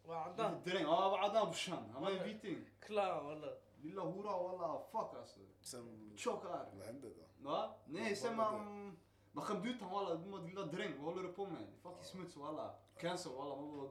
[0.06, 1.90] وعدان Lille dräng, ja vad hade han brorsan?
[1.94, 2.66] Han var en viting.
[2.88, 5.40] كلا والله Lilla hora walla, fuck alltså.
[5.62, 6.70] Sen, Tjockar.
[6.78, 7.50] vad hände då?
[7.50, 7.74] Va?
[7.86, 8.98] Nej Vad sen var man...
[9.32, 11.68] Man skämde ut honom walla, du lilla dräng, vad håller du på med?
[11.84, 12.76] Fucking smuts walla.
[13.00, 13.90] Cancer walla, man bara...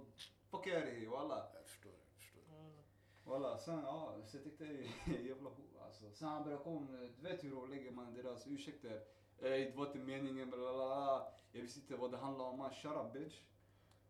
[0.51, 1.47] Fuck är det walla.
[1.55, 2.43] Jag förstår, jag förstår.
[3.25, 4.65] Walla, sen ja, så jag tänkte
[5.29, 6.13] jävla hora alltså.
[6.13, 9.03] Sen han började komma med, du vet hur de lägger man deras ursäkter.
[9.42, 11.28] Ey det var inte meningen, bla bla bla.
[11.52, 13.40] Jag visste inte vad det handlade om, man shut up bitch.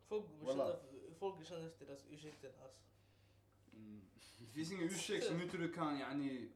[0.07, 0.79] Folk känner,
[1.19, 2.79] folk känner efter deras ursäkter alltså.
[3.73, 4.01] Mm.
[4.39, 6.51] Det finns ingen ursäkt som inte du kan yani...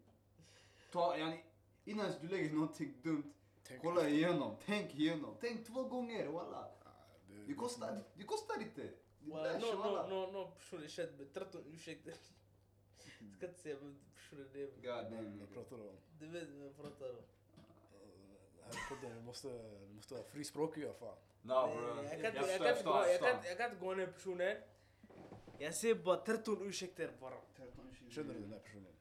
[0.91, 1.43] Ta, yani...
[1.85, 5.35] Innan du lägger någonting dumt, Tänk kolla igenom, tänk igenom.
[5.41, 6.57] Tänk två gånger walla.
[6.83, 6.89] Ah,
[7.47, 8.81] Det kostar, det kostar inte.
[8.83, 12.13] Är Någon någon- någon- någon person jag känt med 13 ursäkter.
[13.19, 14.65] Jag ska inte säga vem personen är.
[14.65, 15.37] God damn.
[15.37, 15.53] Nigga.
[15.53, 15.95] pratar om...
[16.19, 17.23] Du vet vem jag pratar om.
[18.89, 19.47] Podden, vi måste,
[19.87, 21.17] vi måste vara frispråkiga fan.
[21.41, 21.87] Nah bro.
[21.87, 23.45] Jag kan inte- jag kan gå- förstår, jag kan- förstår.
[23.49, 24.57] jag kan inte gå ner personen.
[25.59, 27.35] Jag ser bara 13 ursäkter bara.
[27.57, 28.11] 13, 20.
[28.11, 28.93] Känner du den här personen?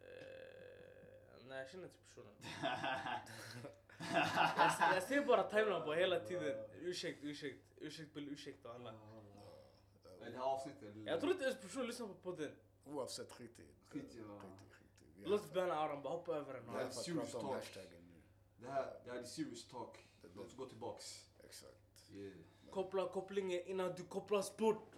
[0.00, 2.34] Eh, Nej jag känner inte personen.
[4.78, 6.64] jag, jag ser bara timeline på hela tiden.
[6.80, 8.92] Ursäkt, ursäkt, ursäkt, bill, ursäkt och alla.
[10.18, 10.94] Det här avsnittet.
[11.06, 12.50] Jag tror inte ens personen lyssnar på podden.
[12.84, 13.68] Oavsett, skit i det.
[15.24, 16.64] Låt bana auran, bara hoppa över den.
[17.06, 18.01] vi prata om hashtaggen.
[18.62, 20.06] Det här, det här är serious talk.
[20.34, 21.30] Låt oss gå tillbaks.
[21.44, 22.10] Exakt.
[22.12, 22.34] Yeah.
[22.70, 24.96] Koppla kopplingen innan du kopplas bort.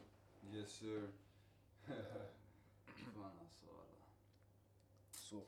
[0.52, 1.12] Yes sir.
[3.14, 3.70] Fan alltså.
[3.70, 4.04] alla.
[5.10, 5.42] Så.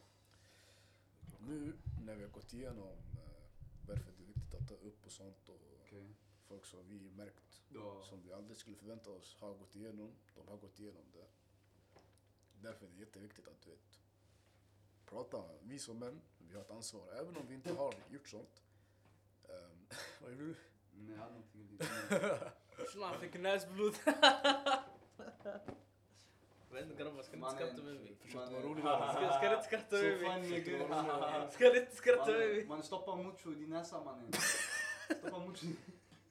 [1.40, 1.72] Nu
[2.04, 3.42] när vi har gått igenom eh,
[3.88, 6.14] varför det är viktigt att ta upp och sånt och Okej.
[6.48, 8.02] folk som vi märkt Ja.
[8.02, 11.26] som vi aldrig skulle förvänta oss har gått igenom, de har gått igenom det.
[12.62, 14.00] Därför är det jätteviktigt att du vet,
[15.06, 15.42] prata.
[15.62, 18.62] Vi som män, vi har ett ansvar, även om vi inte har gjort sånt.
[19.48, 19.86] Um,
[20.20, 20.54] vad gjorde du?
[20.90, 21.78] Men jag hade någonting
[23.02, 23.94] han fick näsblod.
[26.68, 28.16] Jag vet inte grabbar, ska ni inte skratta med mig?
[28.20, 29.32] Försökte vara roligare.
[29.32, 31.50] Ska, ni inte skratta med mig?
[31.52, 32.66] Ska ni inte skratta med mig?
[32.66, 34.32] Man, stoppar mucho i din näsa mannen.
[35.20, 35.66] Stoppa mucho.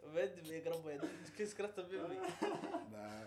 [0.04, 2.18] Jag vet inte grabbar, jag- du ska skratta med mig.
[2.92, 3.26] Nej,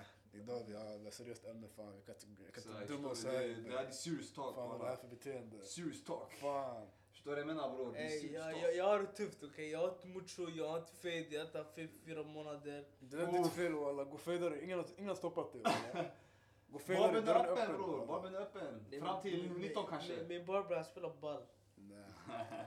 [1.07, 1.95] ett seriöst ämne fan.
[1.95, 3.29] Jag kan inte, jag kan inte här, dumma oss du?
[3.31, 3.85] Det det här här.
[3.85, 4.55] är serious talk.
[4.55, 5.65] Fan vad är det här för beteende?
[5.65, 6.33] Serious talk.
[6.33, 6.87] Fan.
[7.13, 7.93] Förstår du vad jag menar bror?
[7.93, 8.63] Det är Ey, serious jag, talk.
[8.63, 11.41] jag, jag har det tufft okej, jag har inte mucho, jag har inte fade, jag
[11.41, 12.85] har inte haft fade för fyra månader.
[13.01, 14.65] Det är ditt fel walla, gå fadare.
[14.65, 16.09] Ingen, ingen har stoppat dig walla.
[16.71, 17.77] Gå fadare, Barben är dörren är öppen öppen.
[17.77, 17.93] bror.
[17.93, 18.07] walla.
[18.07, 18.85] Barben är öppen.
[18.91, 20.25] Nej, Fram till min- 19 min- kanske.
[20.29, 21.43] Min, barber han spelar ball.
[21.75, 22.05] Nej.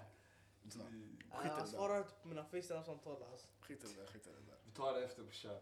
[0.63, 3.47] I Han svarar inte på mina Facetime-samtal alltså.
[3.59, 4.57] skit i det där, skit i det där.
[4.65, 5.55] Vi tar det efter brorsan.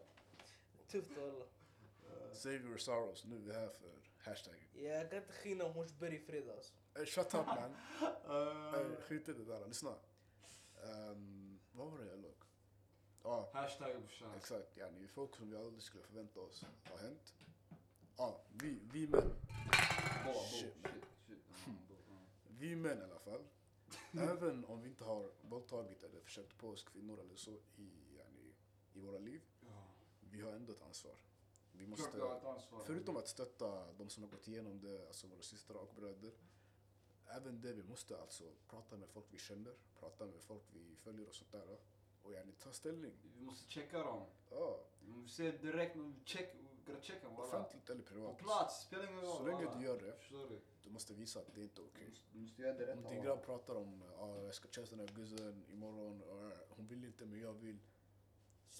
[0.91, 1.45] Tufft alla.
[2.33, 4.67] Save your sorrows, nu är vi här för hashtaggen.
[4.73, 6.73] Jag kan inte skina om Hornsberg i fredags.
[6.95, 7.75] Ey, shut up man.
[8.29, 9.95] Ey, Uh, skit i det där, lyssna.
[10.83, 12.35] Um, vad var det jag låg?
[13.23, 14.33] Ja, Hashtag brorsan.
[14.37, 14.77] exakt.
[14.77, 17.33] Yani, folk som vi aldrig skulle förvänta oss har hänt.
[18.17, 19.21] Ja, vi, vi män.
[20.49, 20.73] Shit, Shit,
[21.25, 21.87] shit.
[21.87, 22.19] Boa.
[22.47, 23.43] Vi män i alla fall.
[24.11, 28.53] Även om vi inte har våldtagit eller försökt på oss kvinnor eller så i, yani,
[28.93, 29.41] i våra liv.
[29.61, 29.83] Ja.
[30.19, 31.15] Vi har ändå ett ansvar.
[31.79, 32.39] Vi måste,
[32.85, 36.31] förutom att stötta de som har gått igenom det, alltså våra systrar och bröder.
[37.27, 41.27] Även det, vi måste alltså prata med folk vi känner, prata med folk vi följer
[41.27, 41.77] och sånt där.
[42.23, 43.13] Och yani ta ställning.
[43.35, 44.25] Vi måste checka dem.
[44.49, 46.55] Ja, Vi ser direkt, check,
[47.01, 47.43] checka walla.
[47.43, 48.37] offentligt eller På privat.
[48.37, 49.37] plats, spelar ingen roll.
[49.37, 50.17] Så länge du gör det,
[50.83, 50.89] du?
[50.89, 52.09] måste visa att det inte är okej.
[52.09, 52.97] Måste- Du måste göra det rätt.
[52.97, 56.87] Om din grabb pratar om ah, jag ska tjänsta den här guzzen imorgon, och, hon
[56.87, 57.79] vill inte men jag vill.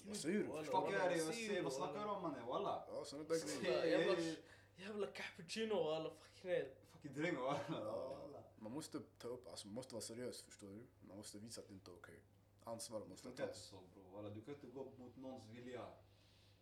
[0.04, 0.44] Vad säger du?
[0.44, 1.60] Walla, Fuck walla, är det?
[1.62, 2.12] vad snackar du walla?
[2.12, 2.46] om mannen?
[2.46, 2.84] Walla.
[2.88, 4.36] Ja, sådana där grejer.
[4.76, 6.68] Jävla, cappuccino alla fucking hell.
[6.92, 7.60] Fucking dräng walla.
[7.68, 8.42] Walla.
[8.58, 10.86] Man måste ta upp, alltså man måste vara seriös förstår du.
[11.08, 12.20] Man måste visa att det inte är okej.
[12.64, 13.64] Ansvar Det måste funkar inte tas.
[13.64, 14.02] så bro.
[14.16, 15.86] Walla, du kan inte gå mot någons vilja.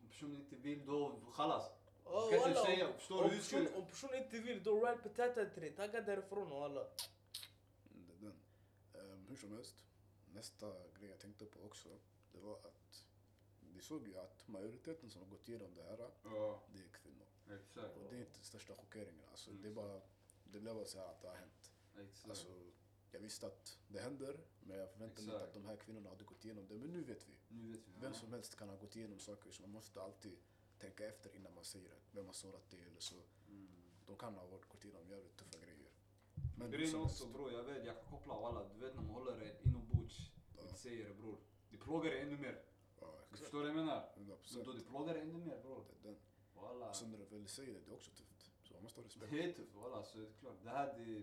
[0.01, 1.71] Om personen inte vill, då khalas.
[2.05, 3.75] Oh, kan inte walla, säga, om- förstår du?
[3.75, 5.73] Om personen inte vill, då ride patata till dig.
[5.73, 6.81] Tagga därifrån alla.
[6.81, 8.41] Mm, det är den.
[9.13, 9.75] Ehm, hur som helst,
[10.33, 10.67] nästa
[10.99, 11.89] grej jag tänkte på också,
[12.33, 13.05] det var att
[13.79, 17.27] vi såg ju att majoriteten som har gått igenom det här, Ja, det är kvinnor.
[17.61, 17.97] exakt.
[17.97, 19.25] Och det är inte största chockeringen.
[19.31, 19.63] Alltså, Mm.
[19.63, 20.01] det är bara,
[20.45, 21.73] det blev bara så här att det har hänt.
[21.99, 22.29] Exakt.
[22.31, 22.49] Alltså,
[23.11, 26.25] jag visste att det händer, men jag förväntade mig inte att de här kvinnorna hade
[26.25, 26.79] gått igenom det.
[26.79, 27.35] Men nu vet vi.
[27.49, 27.93] Nu vet vi.
[28.01, 28.19] Vem ja.
[28.19, 30.39] som helst kan ha gått igenom saker, så man måste alltid
[30.79, 32.01] tänka efter innan man säger det.
[32.13, 33.23] Vem har sårat det eller så.
[33.49, 33.69] Mm.
[34.07, 35.91] De kan ha gått igenom jävligt tuffa grejer.
[36.59, 38.69] Men Grejen som också bror, jag vet, jag kan koppla walla.
[38.75, 40.31] Du vet när man håller det inombords.
[40.57, 40.63] Ja.
[40.73, 41.39] Du säger det bror.
[41.71, 42.63] Det plågar dig ännu mer.
[43.31, 44.09] Du förstår vad jag menar?
[44.17, 44.65] 100 Så procent.
[44.65, 45.85] då det plågar dig ännu mer bror.
[46.03, 46.21] Det är den.
[46.55, 46.93] Walla.
[46.95, 48.51] Sen när du väl säger det, det är också tufft.
[48.63, 49.31] Så man måste ha respekt.
[49.33, 50.57] Det är tufft walla, så det är klart.
[50.63, 51.23] Det här det är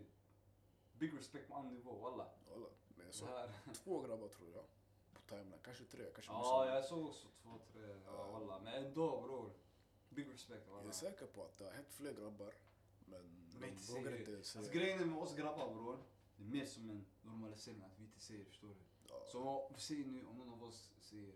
[0.97, 2.27] big respect på annan nivå walla.
[2.49, 2.67] Walla.
[2.95, 3.29] Men jag såg
[3.73, 4.63] två grabbar tror jag.
[5.13, 6.75] På timeline, kanske tre, kanske Ja, missade.
[6.75, 7.81] jag såg också två, tre.
[8.05, 8.59] Ja, walla.
[8.59, 9.51] Men ändå bror.
[10.09, 10.89] Big respect Jag walla.
[10.89, 12.53] är säker på att det har hänt fler grabbar.
[13.05, 13.21] Men
[13.59, 14.43] Men de vågar inte det.
[14.43, 14.59] säga.
[14.59, 15.97] Alltså grejen är med oss grabbar bror.
[16.37, 18.75] Det är mer som en normalisering att vi inte säger, förstår du?
[19.07, 19.23] Ja.
[19.31, 21.33] Så säg nu om någon av oss säger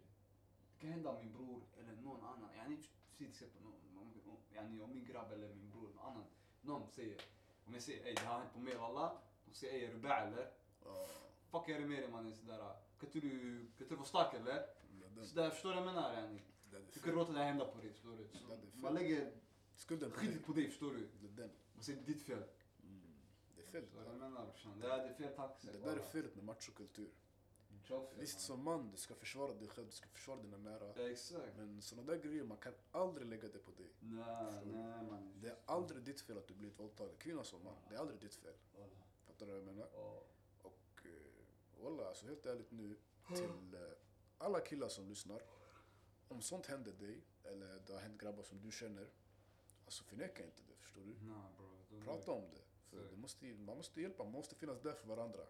[0.80, 2.50] kan hända min bror eller någon annan.
[2.56, 2.78] Yani,
[3.18, 3.74] till exempel om,
[4.26, 6.24] om, yani, om min grabb eller min bror, någon annan.
[6.62, 7.22] Någon säger,
[7.66, 9.18] om jag säger ey det här har hänt på mig walla.
[9.46, 10.52] De säger ey är du bä eller?
[11.52, 12.58] Fuck är det med dig mannen sådär.
[13.00, 14.66] Kan inte du, kan du vara stark eller?
[15.16, 15.26] det är.
[15.26, 16.42] Sådär, förstår du vad jag menar yani?
[16.72, 18.18] Det är Du kan låta det här hända på dig, förstår du?
[18.18, 19.32] Det är man lägger
[19.76, 20.40] Skulden dig.
[20.46, 21.08] på dig, förstår du?
[21.36, 21.50] Det är.
[21.74, 22.44] Man säger ditt fel.
[22.84, 23.02] Mm.
[23.56, 23.84] Det är fel.
[23.84, 24.80] Förstår du vad jag menar brorsan?
[24.80, 25.74] Det det är fel tankesätt.
[25.74, 27.10] Det där är felet med machokultur.
[27.90, 28.42] Tjoff, Visst man.
[28.42, 30.94] som man, du ska försvara dig själv, du ska försvara dina nära.
[30.96, 31.58] Ja, Exakt.
[31.58, 33.92] Men såna där grejer, man kan aldrig lägga det på dig.
[34.00, 35.34] Nej, Förstår nej man.
[35.42, 37.16] Det är aldrig ditt fel att du blivit våldtagen.
[37.18, 38.54] Kvinna som man, det är aldrig ditt fel.
[38.78, 39.04] Walla.
[39.28, 39.90] Fattar du vad jag menar?
[39.94, 40.24] Ja.
[40.62, 42.96] Och eh, walla, alltså helt ärligt nu
[43.28, 43.82] till eh,
[44.38, 45.42] alla killar som lyssnar.
[46.28, 49.08] Om sånt händer dig, eller det har hänt grabbar som du känner,
[49.86, 51.16] alltså förneka inte det, förstår du?
[51.22, 52.02] Nej bro.
[52.02, 52.62] Prata om det.
[52.90, 55.42] För det måste, man måste hjälpa, man måste finnas där för varandra.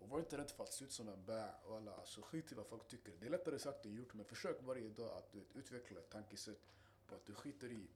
[0.00, 1.50] Och var inte rädd för att se ut som en bä.
[1.68, 3.12] alla, Alltså skit i vad folk tycker.
[3.20, 6.68] Det är lättare sagt än gjort, men försök varje dag att vet, utveckla ett tankesätt
[7.06, 7.86] på att du skiter i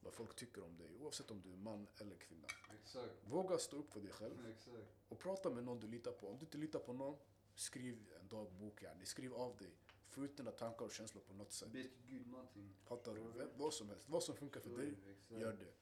[0.00, 2.46] vad folk tycker om dig, oavsett om du är man eller kvinna.
[2.82, 3.10] Exakt.
[3.24, 4.86] Våga stå upp för dig själv Exakt.
[5.08, 6.28] och prata med någon du litar på.
[6.28, 7.16] Om du inte litar på någon,
[7.54, 8.82] skriv en dagbok.
[8.82, 9.06] Yani.
[9.06, 9.70] Skriv av dig.
[10.08, 11.68] Få ut dina tankar och känslor på något sätt.
[11.68, 12.74] Be till Gud någonting.
[12.84, 13.48] Fattar du?
[13.56, 14.08] Vad som helst.
[14.08, 14.94] Vad som funkar för dig,
[15.28, 15.72] gör det.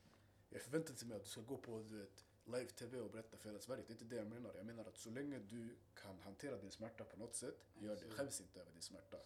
[0.48, 3.48] Jag förväntar inte mig att du ska gå på du vet, live-tv och berätta för
[3.48, 3.82] hela Sverige.
[3.86, 4.54] Det är inte det jag menar.
[4.54, 8.10] Jag menar att så länge du kan hantera din smärta på något sätt, gör det.
[8.10, 9.16] Skäms inte över din smärta.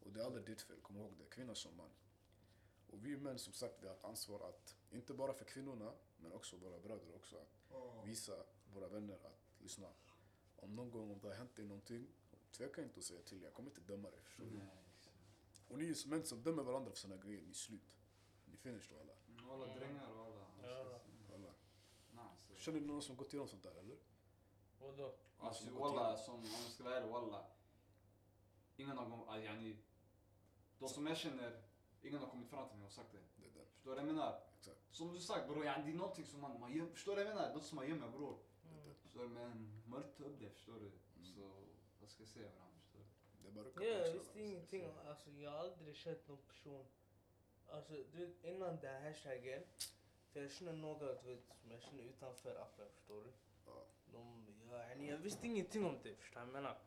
[0.00, 1.24] Och det är aldrig ditt fel, kom ihåg det.
[1.24, 1.90] Kvinna som man.
[2.90, 6.32] Och vi män som sagt, vi har ett ansvar att, inte bara för kvinnorna, men
[6.32, 7.36] också våra bröder också,
[8.00, 9.88] att visa våra vänner att lyssna.
[10.56, 12.06] Om någon gång om det har hänt dig någonting,
[12.50, 13.42] tveka inte att säga till.
[13.42, 14.60] Jag kommer inte döma dig, förstår du?
[15.68, 17.98] Och ni är män som dömer varandra för såna grejer, ni är slut.
[18.44, 19.12] Ni finish då alla.
[19.28, 20.46] Mm, Alla drängar och alla.
[20.62, 21.00] Ja.
[21.34, 21.54] alla.
[22.10, 22.53] Nice.
[22.64, 23.96] Känner ni någon som gått igenom sånt där eller?
[24.78, 25.14] Vadå?
[25.38, 27.46] Alltså som gått walla, som om jag ska vara ärlig, walla.
[28.76, 29.76] Ingen har kommit, yani.
[30.78, 31.62] De som jag känner,
[32.02, 33.18] ingen har kommit fram till mig och sagt det.
[33.36, 33.66] Det är den.
[33.74, 34.40] Förstår du vad jag menar?
[34.58, 34.78] Exakt.
[34.90, 37.30] Som du sagt bror, yani, det är någonting som man, man göm, förstår du vad
[37.30, 37.54] jag menar?
[37.54, 38.38] Något som man gömmer bror.
[38.64, 38.94] Mm.
[39.02, 39.28] Förstår du?
[39.28, 40.90] Men man vill ta upp det, förstår du?
[41.34, 41.50] Så,
[42.00, 43.06] vad ska jag säga varandra, förstår du?
[43.42, 44.18] Det är bara att rucka på Ja, axlarna.
[44.18, 44.84] visst ingenting.
[45.08, 46.86] Alltså jag har aldrig känt någon person.
[47.68, 49.62] Alltså du vet innan den här hashtaggen.
[50.34, 53.30] För jag känner några du vet, som jag känner utanför appen, förstår du?
[53.66, 53.86] Ja.
[54.12, 56.78] De, ja, yani, jag visste ingenting om det, förstår du vad jag menar?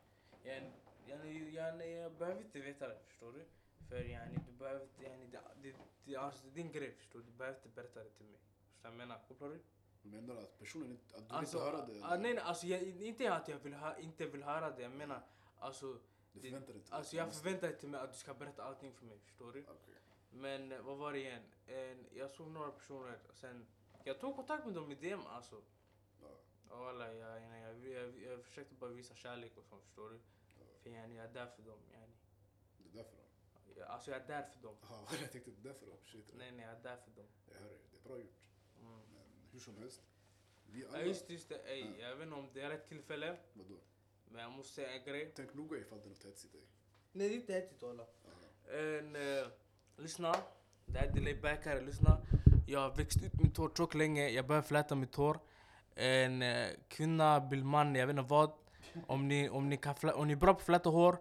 [0.44, 0.72] Yani,
[1.08, 3.46] yani, yani, jag behöver inte veta det, förstår du?
[3.90, 7.20] För yani, du behöver inte, yani, det, det, det, alltså, det är din grej, förstår
[7.20, 7.26] du?
[7.26, 8.40] Du behöver inte berätta det till mig.
[8.74, 9.22] Förstår du vad jag menar?
[9.28, 9.60] Kopplar du?
[10.02, 12.04] Menar du att personen inte, att du Alltså, vill inte höra det?
[12.04, 14.92] ah, nej, nej, alltså jag, inte att jag vill ha, inte vill höra det, jag
[14.92, 15.22] menar
[15.60, 16.00] alltså,
[16.34, 19.06] Du förväntar dig inte alltså jag förväntar inte mig att du ska berätta allting för
[19.06, 19.64] mig, förstår du?
[19.68, 19.94] Okej.
[20.30, 21.44] Men eh, vad var det igen?
[21.68, 23.68] En, jag såg några personer, sen
[24.04, 25.62] jag tog kontakt med dem i DM alltså.
[26.22, 26.28] Ja.
[26.76, 30.20] Och alla, jag, jag, jag, jag, jag försökte bara visa kärlek och sånt, förstår du?
[30.84, 31.80] För yani, jag är där för dem.
[31.94, 32.14] Yani.
[32.78, 33.24] Det är därför då?
[33.80, 34.76] Jag, alltså jag är där för dem.
[34.82, 35.98] Jaha, jag tänkte det är därför då.
[36.04, 36.32] Shit.
[36.38, 37.28] Nej, nej, jag är där för dem.
[37.52, 37.80] Jag hör dig.
[37.92, 38.36] Det är bra gjort.
[38.82, 38.92] Mm.
[39.14, 40.02] Men hur som helst.
[40.66, 41.02] Vi Ja, alla...
[41.02, 41.58] just det, just det.
[41.58, 42.08] Ey, Ja.
[42.08, 43.78] jag vet inte om det är rätt tillfälle, Vadå?
[44.32, 45.32] men jag måste säga en grej.
[45.36, 46.68] Tänk noga ifall det är något hetsigt ej.
[47.12, 48.08] Nej, det är inte hetsigt walla.
[50.08, 50.36] Lyssna.
[50.86, 52.18] Det här är delay back här, lyssna.
[52.68, 55.40] Jag har växt ut mitt hår tjockt länge, jag börjar fläta mitt hår.
[55.96, 58.52] En eh, kvinna, bil man, jag vet inte vad.
[59.08, 61.18] Om ni, om, ni kan om ni är bra på att fläta hår,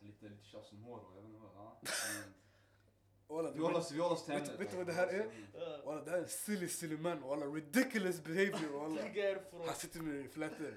[0.00, 1.50] Lite, lite tjafs om hår och jag vet inte vad.
[1.56, 1.80] Ja.
[1.82, 2.34] Men
[3.28, 4.60] Walla, Vi håller oss, vi håller oss till Vet- ämnet.
[4.60, 5.30] vet du vad det här är?
[5.54, 5.82] Ja.
[5.84, 7.20] Walla det här är en silly silly man.
[7.20, 9.02] Walla ridiculous behavior walla.
[9.02, 9.66] Tagga härifrån.
[9.66, 10.74] Han sitter med flätor.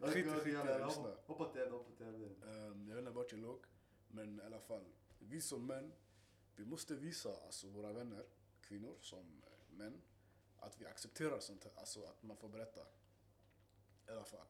[0.00, 1.02] Okej, Skit i okej, skit jalla, i lyssna.
[1.02, 2.42] hoppa- Hoppa till ämnet, hoppa till ämnet.
[2.44, 3.64] Ehm, jag vet inte vart jag låg,
[4.08, 4.84] men i alla fall.
[5.18, 5.92] Vi som män,
[6.56, 8.24] vi måste visa alltså, våra vänner,
[8.60, 10.00] kvinnor som eh, män,
[10.58, 11.72] att vi accepterar sånt här.
[11.76, 12.80] Alltså att man får berätta.
[14.10, 14.46] I alla fall.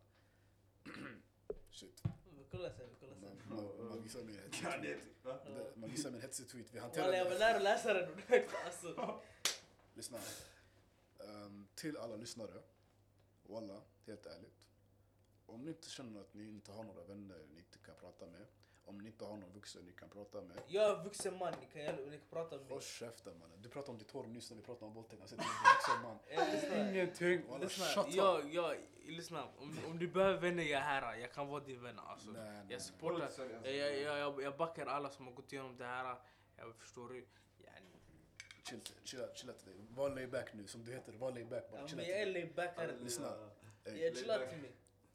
[1.70, 2.02] Shit.
[2.38, 3.48] Vi kollar sen, vi kollar Man, sen.
[3.56, 4.82] man, man visar mig en hetsig tweet.
[4.82, 5.00] det-?
[5.44, 6.74] Det- Man visar mig en hetsig tweet.
[6.74, 8.10] Vi hanterar Walla jag vill lära läsa den
[8.66, 9.20] alltså.
[9.94, 10.18] Lyssna.
[11.18, 12.62] Ehm, till alla lyssnare.
[13.42, 14.66] Walla, helt ärligt.
[15.46, 18.46] Om ni inte känner att ni inte har några vänner ni inte kan prata med,
[18.90, 21.54] om ni inte har någon vuxen ni kan prata med, Jag är en vuxen man,
[21.60, 22.72] ni kan, ni kan prata med mig.
[22.72, 23.62] håll käften mannen.
[23.62, 25.22] Du pratade om ditt hår nyss när vi pratade om våldtäkt.
[25.22, 26.88] Alltså, du är en vuxen man.
[26.90, 27.50] Ingenting.
[27.50, 28.76] Walla, Lyssna, jag, jag,
[29.06, 29.44] lyssna.
[29.58, 31.16] Om, om du behöver vänner, jag är här.
[31.16, 32.30] Jag kan vara din vän alltså.
[32.30, 32.66] Nej, nej.
[32.68, 33.30] Jag supportar.
[33.64, 36.16] Jag, jag, jag, jag, jag backar alla som har gått igenom det här.
[36.56, 37.26] Jag förstår du.
[37.58, 37.86] Yani,
[38.68, 39.76] Chill, chilla, chilla till dig.
[39.90, 41.12] Var lay back nu, som du heter.
[41.12, 41.80] Var lay back bara.
[41.80, 42.26] ja, men jag är
[42.76, 42.96] här.
[43.00, 43.32] Lyssna.
[43.84, 44.72] Jag chillar till mig.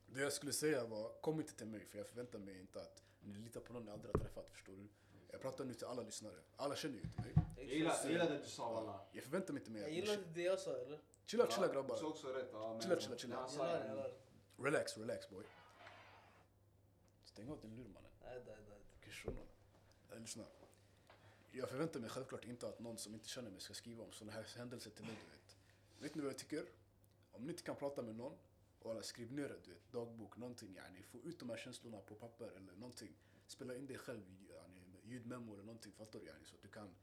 [0.08, 3.04] Det jag skulle säga var, kom inte till mig för jag förväntar mig inte att
[3.26, 4.88] ni litar på någon ni aldrig har träffat, förstår du?
[5.32, 6.36] Jag pratar nu till alla lyssnare.
[6.56, 7.34] Alla känner ju inte mig.
[7.58, 9.00] Jag gillar, jag gillar det du sa walla.
[9.12, 9.82] Jag förväntar mig inte mer.
[9.82, 11.02] Jag gillar inte det jag sa eller?
[11.26, 11.96] Chilla, chilla grabbar.
[11.96, 12.50] Du sa också rätt.
[12.52, 14.08] Ja, men Chilla, chilla, chilla.
[14.58, 15.44] Relax, relax boy.
[17.24, 18.12] Stäng av din lur mannen.
[18.24, 18.80] Nej, nej, nej.
[19.06, 19.38] Kishon.
[20.10, 20.44] Nej, Lyssna.
[21.52, 24.32] Jag förväntar mig självklart inte att någon som inte känner mig ska skriva om såna
[24.32, 25.58] här händelser till mig, du vet.
[26.00, 26.66] Vet ni vad jag tycker?
[27.32, 28.38] Om ni inte kan prata med någon,
[28.86, 30.76] och skriv ner det, du vet, dagbok, någonting.
[30.76, 33.16] Yani, få ut de här känslorna på papper eller någonting.
[33.48, 36.26] Spela in dig själv, yani, ljudmemo eller någonting, fattar du?
[36.26, 36.96] Yani, så att du kan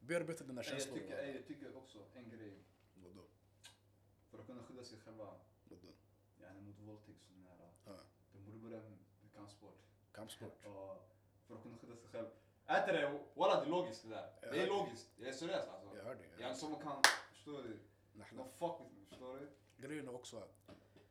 [0.00, 0.98] bearbeta dina Ey, Jag känslor.
[0.98, 2.64] tycker, jag tycker också en grej.
[2.94, 3.24] Vadå?
[4.30, 5.34] För att kunna skydda sig själva
[5.64, 5.92] Vadå?
[6.40, 7.70] yani, mot våldtäkt och sån här.
[7.86, 7.98] Ja.
[8.32, 8.98] De borde börja med
[9.34, 9.78] kampsport.
[10.12, 10.66] Kampsport.
[10.66, 11.08] Och
[11.46, 12.28] för att kunna skydda sig själv.
[12.70, 13.24] Inte det?
[13.34, 14.30] Walla det är logiskt det där.
[14.42, 14.50] Ja.
[14.52, 15.08] Det är logiskt.
[15.16, 15.96] Jag är seriös alltså.
[15.96, 16.28] Jag hör dig.
[16.38, 17.78] En som kan, förstår du?
[18.36, 19.48] De fuck with me, förstår du?
[19.86, 20.61] Grejen är också att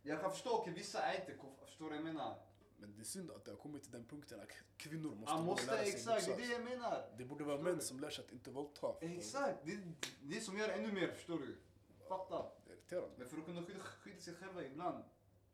[0.04, 2.40] Jag kan förstå, okej vissa är inte koff- förstår du vad jag menar?
[2.78, 5.66] Men det är synd att det har kommit till den punkten att kvinnor måste, måste,
[5.66, 7.14] lära sig exakt, det är det jag menar.
[7.18, 8.96] Det borde vara män som lär sig att inte våldta.
[9.02, 11.58] Exakt, det är det som gör ännu mer, förstår du?
[12.08, 12.52] Fatta.
[12.66, 13.16] Det är irriterande.
[13.18, 15.04] Men för att kunna skydda, skydda sig själva ibland,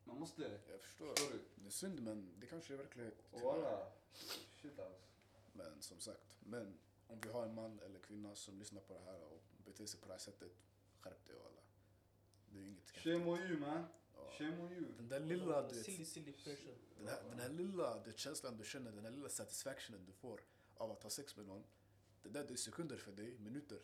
[0.04, 1.14] man måste, Jag förstår.
[1.14, 1.44] förstår du?
[1.54, 3.22] Det är synd men det kanske är verklighet.
[3.32, 3.86] Walla,
[4.62, 5.02] shit alltså.
[5.52, 9.00] Men som sagt, men om vi har en man eller kvinna som lyssnar på det
[9.00, 10.52] här och beter sig på det här sättet,
[11.00, 11.60] skärp dig alla.
[12.50, 13.84] Det är inget Shame on you man.
[14.38, 14.84] Shame on you.
[14.96, 16.74] Den där lilla, du Silly, vet, silly person.
[16.98, 20.40] den här, den här lilla det känslan du känner, den här lilla satisfactionen du får
[20.74, 21.64] av att ha sex med någon.
[22.22, 23.78] Det där det är sekunder för dig, minuter.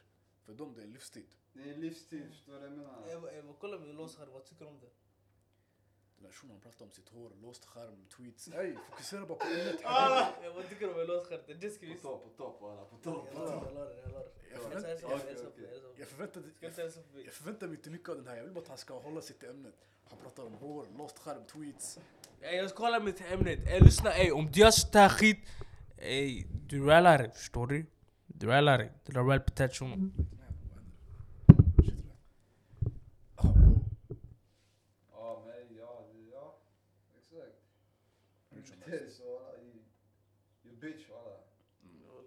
[0.44, 1.26] För dem det är livstid.
[1.52, 3.08] Det är livstid, förstår du vad jag menar?
[3.08, 4.90] Eva, Eva, kolla min låsskärm, vad tycker du om det?
[6.24, 8.48] Den här shunon pratar om sitt hår, låst skärm, tweets.
[8.48, 9.84] Ey, fokusera bara på ämnet.
[9.84, 11.40] Eh, Vad tycker du om min låsskärm?
[11.46, 13.28] Det är det ska På topp, på topp walla, på topp.
[13.34, 14.22] Jag jag jag.
[14.52, 16.40] Jag Jag på jag på jag på.
[16.60, 18.36] Jag på jag förväntar mig inte mycket av den här.
[18.36, 19.74] Jag vill bara att han ska hålla sig till ämnet.
[20.08, 21.98] Han pratar om hår, låst skärm, tweets.
[22.40, 23.58] Ey, jag ska hålla mig till ämnet.
[23.66, 25.38] Ey, lyssna, ey, om du gör sånt här skit,
[25.98, 27.86] ey, du rallar förstår du?
[28.26, 28.92] Du rallar.
[29.06, 30.10] Du rallar potential.
[35.10, 36.58] Ja, men ja, det- ja.
[37.18, 37.56] Exakt.
[38.50, 39.84] Hur som Det är så walla, you-
[40.64, 41.36] you bitch walla.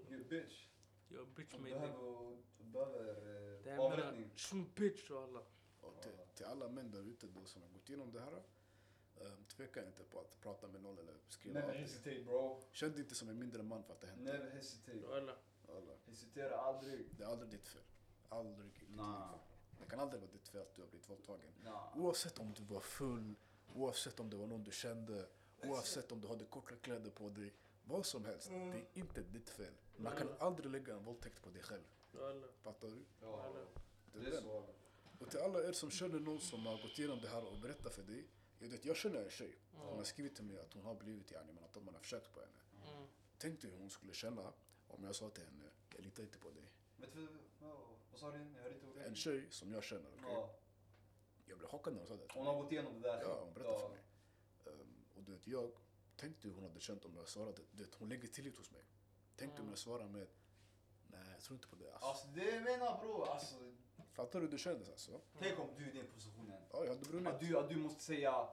[0.09, 0.63] You bitch.
[1.09, 1.79] Jag bitch Du med dig.
[1.79, 4.31] behöver, du behöver eh, avrättning.
[4.35, 5.41] shun bitch och alla.
[5.81, 8.43] Och till, till alla män där ute då som har gått igenom det här.
[9.19, 12.61] Um, tveka inte på att prata med någon eller skriva Never hesitate bro.
[12.71, 14.33] Känn dig inte som en mindre man för att det hände.
[14.33, 15.07] Never hesitate.
[15.17, 15.35] Alla.
[15.69, 15.93] Alla.
[16.05, 17.15] Hesitera aldrig.
[17.17, 17.81] Det är aldrig ditt fel.
[18.29, 19.31] Aldrig i ditt Nah.
[19.31, 19.39] liv.
[19.79, 21.53] Det kan aldrig vara ditt fel att du har blivit våldtagen.
[21.63, 21.97] Nah.
[21.97, 23.35] Oavsett om du var full,
[23.73, 25.27] oavsett om det var någon du kände,
[25.63, 27.53] oavsett om du hade korta kläder på dig.
[27.83, 29.73] Vad som helst, det är inte ditt fel.
[29.97, 31.83] Man kan aldrig lägga en våldtäkt på dig själv.
[32.61, 33.05] Fattar du?
[33.21, 33.53] Ja,
[34.13, 34.65] Det det är så.
[35.19, 37.89] Och till alla er som känner någon som har gått igenom det här och berättar
[37.89, 38.27] för dig.
[38.59, 39.55] Jag, vet, jag känner en tjej.
[39.71, 42.33] Hon har skrivit till mig att hon har blivit yani, men att man har försökt
[42.33, 42.91] på henne.
[42.93, 43.07] Mm.
[43.37, 44.53] Tänk dig hur hon skulle känna
[44.87, 45.63] om jag sa till henne,
[45.95, 46.63] jag litar inte på dig.
[47.59, 48.37] Vad- sa du?
[48.55, 50.23] Jag hörde inte En tjej som jag känner, okej?
[50.31, 50.55] Ja.
[51.45, 52.27] Jag blev chockad när hon sa det.
[52.33, 53.21] Hon har gått igenom det där.
[53.21, 54.03] Ja, hon berättade för mig.
[54.65, 55.71] Ehm, och du vet, jag
[56.15, 57.55] tänkte hur hon hade känt om jag.
[57.71, 58.83] Du vet, hon lägger tillit hos mig.
[59.37, 60.27] Tänk dig om jag svarar med,
[61.07, 61.91] nej jag tror inte på det.
[61.93, 62.07] Alltså.
[62.09, 63.55] Alltså det jag menar bror, alltså.
[64.13, 65.21] Fattar du hur det kändes alltså?
[65.39, 66.61] Tänk om du är i den positionen.
[66.71, 67.27] Ja, jag hade brunnit.
[67.27, 68.47] Att du, att du måste säga,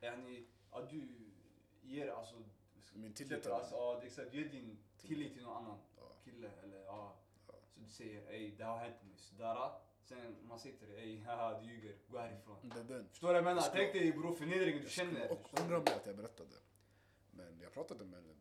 [0.00, 1.30] yani, att du
[1.82, 2.34] ger alltså,
[2.94, 6.16] Min tillit släpper, till alltså, ja, exakt, du ger din tillit till någon annan Ja.
[6.24, 7.16] kille eller ja.
[7.46, 7.54] Ja.
[7.74, 9.70] Så du säger ey det har hänt mig sådär.
[10.04, 12.56] Sen man till dig ey haha du ljuger, gå härifrån.
[12.62, 13.08] Det är den.
[13.08, 13.62] Förstår du vad jag menar?
[13.62, 15.32] Jag Tänk dig bror förnedringen du Jag känner.
[15.32, 16.56] och ångra mig att jag berättade.
[17.30, 18.34] Men jag pratade med henne.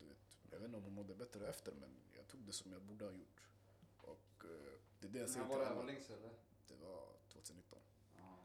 [0.52, 3.06] Jag vet inte om hon mådde bättre efter, men jag tog det som jag borde
[3.06, 3.42] ha gjort.
[4.02, 5.92] Och eh, det är det jag säger var till det här var alla.
[5.92, 6.34] länge sedan eller?
[6.68, 7.80] Det var 2019.
[8.18, 8.38] Ja.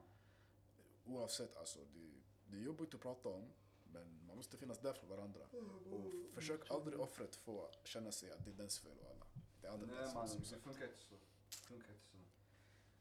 [1.07, 3.51] Oavsett, alltså, det, det är jobbigt att prata om,
[3.85, 5.47] men man måste finnas där för varandra.
[5.91, 9.27] Och försök aldrig offret få känna sig att det är dens fel och alla.
[9.61, 10.63] Det är aldrig Nej dens man, det som sagt.
[10.63, 11.15] funkar inte så.
[11.51, 12.17] Det funkar inte så.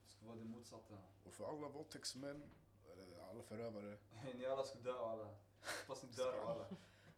[0.06, 0.98] Det ska vara det motsatta.
[1.24, 2.44] Och för alla våldtäktsmän,
[2.92, 3.98] eller alla förövare,
[4.36, 5.36] Ni alla ska dö alla.
[5.88, 6.66] Hoppas ni dör alla.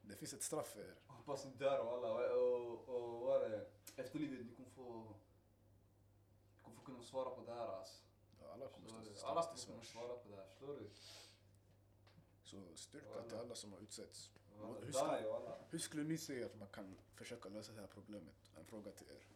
[0.07, 0.95] det finns ett straff för er.
[1.07, 2.33] Hoppas ni dör och alla.
[2.33, 3.65] Och, och, och vad är det?
[3.95, 5.15] Efter livet, ni kommer få...
[6.57, 8.03] Ni kommer få kunna svara på det här alltså.
[8.41, 10.89] Ja, Alla kommer stå Alla kommer kunna svara på det här, förstår du?
[12.43, 14.31] Så styrka till alla som har utsetts.
[14.59, 15.57] Walla, Hur walla.
[15.69, 18.51] Hur skulle ni säga att man kan försöka lösa det här problemet?
[18.57, 19.27] En fråga till er.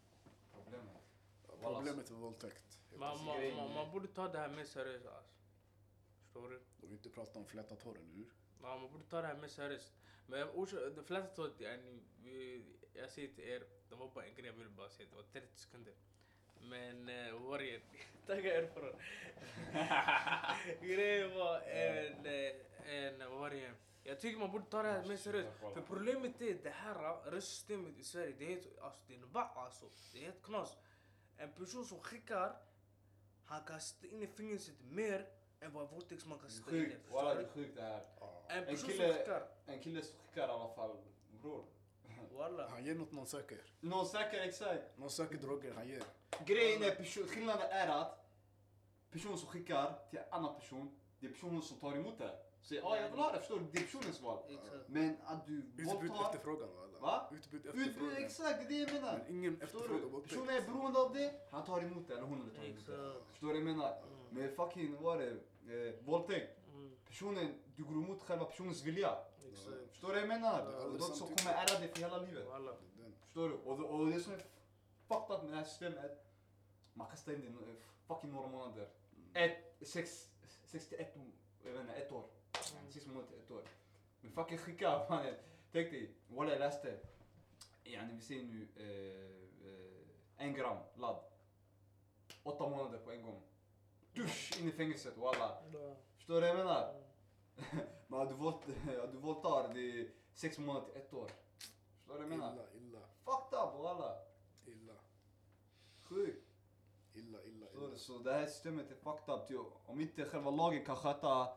[0.51, 1.03] Problemet.
[1.61, 2.79] Walla, Problemet med våldtäkt.
[2.95, 5.33] Man, man, man, man borde ta det här mer seriöst alltså.
[6.21, 6.57] Förstår du?
[6.57, 8.33] Och vi inte prata om flätat hår, eller hur?
[8.61, 9.93] Ja, man borde ta det här mer seriöst.
[10.29, 12.63] Men orsak- de flesta tror att yani, vi,
[12.93, 15.23] jag säger till er, det var bara en grej jag ville bara säga, det var
[15.23, 15.93] 30 sekunder.
[16.61, 17.81] Men uh, vad var det?
[18.27, 18.95] Tagga er för
[20.87, 23.71] Grejen var en, eh, var det?
[24.03, 25.59] Jag tycker man borde ta det här mer seriöst.
[25.59, 29.31] För problemet är det här röstsystemet i Sverige, det är helt, alltså det är en
[29.31, 29.85] va alltså.
[30.13, 30.77] Det är helt knas.
[31.37, 32.55] En person som skickar,
[33.45, 35.27] han kan sitta inne i fängelset mer
[35.59, 36.95] än vad en våldtäktsman kan sitta inne.
[37.11, 38.03] walla det är sjukt det här.
[38.49, 40.97] En En person som kille- skickar, En kille som skickar i alla fall,
[41.41, 41.63] bror.
[42.37, 42.67] walla.
[42.69, 43.57] Han ger något någon söker.
[43.79, 44.97] Någon säker exakt.
[44.97, 46.03] Någon söker droger, han ger.
[46.45, 48.25] Grejen är, person, skillnaden är att
[49.11, 52.39] personen som skickar till en annan person, det är personen som tar emot det.
[52.61, 53.65] Säger ja jag vill ha det, förstår du?
[53.71, 54.43] Det är personens val.
[54.49, 54.87] Exakt.
[54.87, 56.25] Men att du Utbud våldtar...
[56.25, 56.81] efterfrågan va?
[56.83, 56.99] alla?
[56.99, 57.29] Va?
[57.31, 58.17] Utbud Utbud, efterfrågan.
[58.17, 59.17] exakt, det är det jag menar.
[59.17, 59.77] Men ingen du?
[59.99, 60.33] våldtäkt.
[60.33, 63.21] Personen är beroende av det, han tar emot det, eller hon tar emot det.
[63.31, 63.97] Förstår du vad jag menar?
[63.97, 64.41] Mm.
[64.43, 65.25] Med fucking, vad är
[65.65, 65.87] det?
[65.87, 66.58] Eh, våldtäkt.
[67.09, 69.17] Mm, Personen, du går emot själva personens vilja.
[69.51, 69.89] exakt.
[69.91, 70.71] Förstår du vad jag menar?
[70.71, 72.45] Ja, Och de som kommer ära dig för hela livet.
[72.97, 73.13] Den.
[73.25, 73.55] Förstår du?
[73.55, 74.37] Och, det- och det som är
[75.07, 76.25] fucked up med det här systemet,
[76.93, 77.75] man kastar in det
[78.07, 78.89] fucking några månader.
[79.33, 80.29] Ett, sex,
[80.65, 81.15] sex till ett,
[81.63, 82.23] jag vet inte, ett år.
[82.79, 82.91] Mm.
[82.91, 83.63] Sex månader till ett år.
[84.21, 85.35] Men fucking skicka, mannen.
[85.71, 86.99] Tänk dig, walla jag läste.
[87.83, 91.23] Yani vi säger nu eh, eh, en gram ladd.
[92.43, 93.41] Åtta månader på en gång.
[94.13, 95.63] Dusch, in i fängelset walla.
[96.29, 96.93] Förstår du vad jag menar?
[98.07, 98.55] Men att du, våld,
[99.03, 101.27] att du våldtar, det är sex månader till ett år.
[101.97, 102.53] Förstår du vad jag menar?
[102.53, 104.17] Illa, illa, Fucked up walla.
[104.65, 104.93] illa,
[106.03, 106.47] Sjukt.
[107.13, 107.87] illa, illa, illa.
[107.87, 107.97] du?
[107.97, 109.47] Så det här systemet är fucked up.
[109.47, 111.47] Ty, om inte själva lagen kan sköta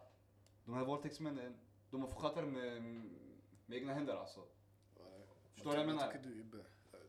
[0.65, 1.59] de här våldtäktsmännen,
[1.91, 2.83] de får sköta det med,
[3.67, 4.41] med egna händer alltså.
[5.55, 6.13] Förstår du vad jag Vad menar?
[6.13, 6.59] tycker du Ibbe?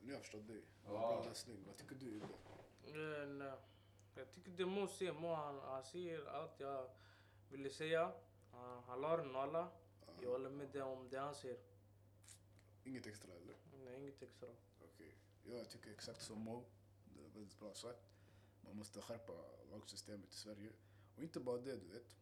[0.01, 0.63] Nu har jag förstått dig.
[0.85, 0.89] Ja.
[0.91, 1.63] Bra läsning.
[1.67, 3.53] Vad tycker du Ibbe?
[4.15, 6.89] Jag tycker det Mo säger, Mo han, han säger allt jag
[7.49, 8.11] ville säga.
[8.51, 9.71] Han, han la den alla.
[10.21, 11.57] Jag håller med det om det han säger.
[12.83, 13.55] Inget extra eller?
[13.85, 14.49] Nej, inget extra.
[14.83, 15.15] Okej.
[15.43, 16.63] Ja, jag tycker exakt som Mo.
[17.15, 18.09] Det är väldigt bra sagt.
[18.61, 19.33] Man måste skärpa
[19.71, 20.71] lagsystemet i Sverige.
[21.17, 22.15] Och inte bara det, du vet.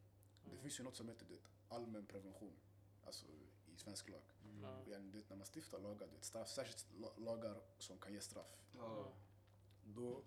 [0.44, 0.62] Det Mm.
[0.62, 2.54] finns ju något som heter du vet, allmän prevention.
[3.06, 3.26] Alltså
[3.74, 4.22] i svensk lag.
[4.88, 8.14] Yani, du vet, när man stiftar lagar, du vet, straff, särskilt la- lagar som kan
[8.14, 8.62] ge straff.
[8.76, 9.06] Mm.
[9.84, 10.24] Då,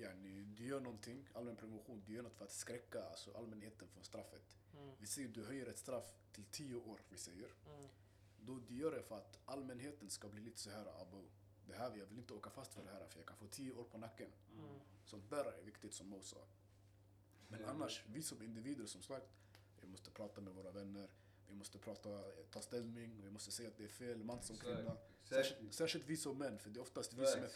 [0.00, 4.04] yani, du gör någonting, allmän prevention, du gör något för att skräcka alltså, allmänheten från
[4.04, 4.58] straffet.
[4.74, 4.94] Mm.
[4.98, 7.48] Vi säger du höjer ett straff till 10 år, vi säger.
[7.66, 7.88] Mm.
[8.40, 11.24] Då du gör det för att allmänheten ska bli lite så här, abo,
[11.66, 13.72] det här, jag vill inte åka fast för det här för jag kan få 10
[13.72, 14.30] år på nacken.
[14.52, 14.80] Mm.
[15.04, 16.44] Sånt där är viktigt som Mo sa.
[17.48, 17.70] Men Mm.
[17.70, 19.26] annars, vi som individer som sagt,
[19.80, 21.08] vi måste prata med våra vänner,
[21.48, 24.96] vi måste prata, ta ställning, vi måste säga att det är fel, man som kvinna.
[25.24, 27.48] Särskilt, särskilt vi som män, för det är oftast vi som är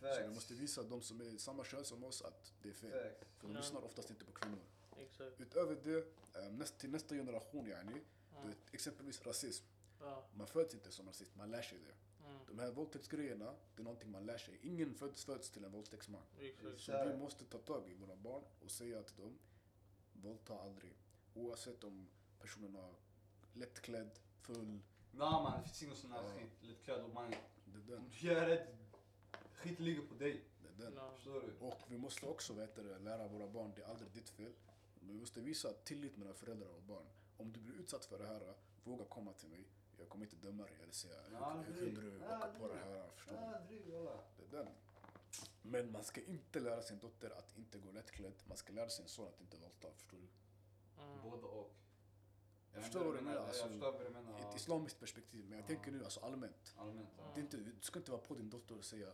[0.00, 0.16] Facts.
[0.16, 2.90] Så vi måste visa de som är samma kön som oss att det är fel.
[2.90, 3.30] Facts.
[3.38, 3.58] För de Ja.
[3.60, 4.58] lyssnar oftast inte på kvinnor.
[4.98, 5.40] Exakt.
[5.40, 5.98] Utöver det,
[6.40, 8.00] eh, näst, till nästa generation yani,
[8.42, 8.54] Mm.
[8.72, 9.64] exempelvis rasism.
[10.00, 10.24] Ja.
[10.34, 11.94] Man föds inte som rasist, man lär sig det.
[12.28, 12.38] Mm.
[12.46, 14.58] De här våldtäktsgrejerna, det är någonting man lär sig.
[14.62, 16.22] Ingen föds, föds till en våldtäktsman.
[16.40, 16.80] Exakt.
[16.80, 19.38] Så vi måste ta tag i våra barn och säga till dem,
[20.12, 20.92] våldta aldrig.
[21.34, 22.08] Oavsett om
[22.40, 22.94] personen har
[23.52, 24.66] lättklädd, full,
[25.12, 26.30] Nej man, det finns ingen sån här Ja.
[26.40, 26.50] skit.
[26.60, 27.30] Lättklädd och man...
[27.64, 27.98] det är den.
[27.98, 28.66] Om du gör det,
[29.56, 30.44] skit ligger på dig.
[30.62, 31.00] Det är den.
[31.16, 31.66] Förstår du?
[31.66, 34.52] Och vi måste också vet du, lära våra barn, det är aldrig ditt fel.
[35.00, 37.06] Vi måste visa tillit mellan föräldrar och barn.
[37.36, 38.54] Om du blir utsatt för det här,
[38.84, 39.64] våga komma till mig.
[39.98, 41.14] Jag kommer inte döma dig eller säga
[41.66, 43.08] hur, kunde du åka på det här?
[43.14, 43.34] Förstår
[43.68, 43.78] du?
[44.36, 44.72] Det är den.
[45.62, 48.32] Men man ska inte lära sin dotter att inte gå lättklädd.
[48.48, 49.88] Man ska lära sin son att inte våldta.
[49.96, 50.26] Förstår du?
[51.02, 51.30] Mm.
[51.30, 51.72] Både och.
[52.74, 55.44] Jag förstår vad du menar, alltså, I ett islamiskt perspektiv.
[55.44, 55.66] Men jag Ja.
[55.66, 56.74] tänker nu alltså allmänt.
[56.76, 57.08] Allmänt.
[57.18, 57.24] ja.
[57.34, 59.12] Det är inte, du ska inte vara på din dotter och säga "Ey,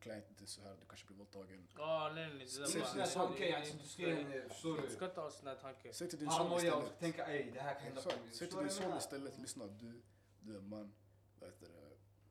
[0.00, 1.68] klä, inte så här, du kanske blir våldtagen.
[1.78, 2.38] Ja, nej, nej.
[2.38, 4.90] Det Säg till här son- du ska in, eh, förstår Du du?
[4.94, 5.92] ska inte ha sån här tanke.
[5.92, 6.98] Säg till din son istället.
[6.98, 8.24] tänka ey det här kan hända på Exakt.
[8.24, 8.34] mig.
[8.34, 10.02] Säg till din son istället, lyssna du,
[10.40, 10.92] du är man.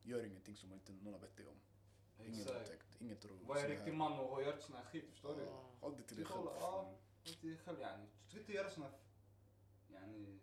[0.02, 1.60] Gör ingenting som inte någon har bett dig om.
[2.26, 3.24] Ingen våldtäkt, inget.
[3.24, 5.46] Vad är så en riktig man och har gjort sån här skit, förstår du?
[5.80, 6.38] Håll det till dig själv.
[6.38, 6.94] kollar, ja.
[7.24, 8.06] Inte dig själv yani.
[8.24, 8.90] Du ska inte göra såna
[9.88, 10.38] yani,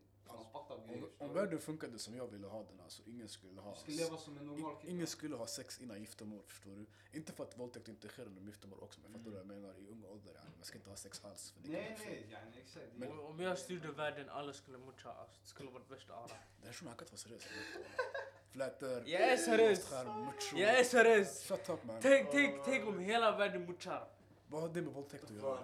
[1.18, 3.76] Om, världen funkade som jag ville ha den, alltså ingen skulle ha...
[3.76, 4.92] Ska leva som en normal kille.
[4.94, 6.86] Ingen skulle ha sex innan giftermål, förstår du?
[7.18, 9.74] Inte för att våldtäkt inte sker under giftermål också, men fattar du vad jag menar?
[9.80, 10.50] I ung ålder, yani.
[10.56, 11.52] man ska inte ha sex alls.
[11.52, 12.86] För det kan Nej nej, yani exakt.
[12.96, 15.10] Men- Om- jag styrde världen, alla skulle mucha.
[15.12, 16.28] Alltså, det skulle vara värsta ara.
[16.28, 17.44] Den här shunon han kan inte vara seriös.
[18.50, 19.92] Flätor, Jag är seriös.
[20.56, 21.48] Jag är seriös!
[21.48, 22.02] Shut up man.
[22.02, 24.08] Tänk, tänk, tänk om hela världen muchar.
[24.48, 25.60] Vad har det med våldtäkt att göra?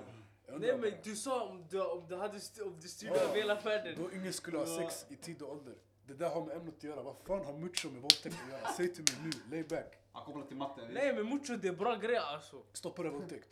[0.52, 3.36] Jag Nej men du sa om du, om du hade st- om du styrde över
[3.36, 3.96] hela världen.
[4.04, 5.74] Då ingen skulle ha sex i tid och ålder.
[6.08, 7.04] Det där har med ämnet att göra.
[7.04, 8.74] Vad fan har mucho med våldtäkt att göra?
[8.78, 9.98] Säg till mig nu, lay back.
[10.12, 10.88] Han kopplar till matten.
[10.94, 12.56] Nej men mucho det är bra grej alltså.
[12.74, 13.50] Stoppar det våldtäkt?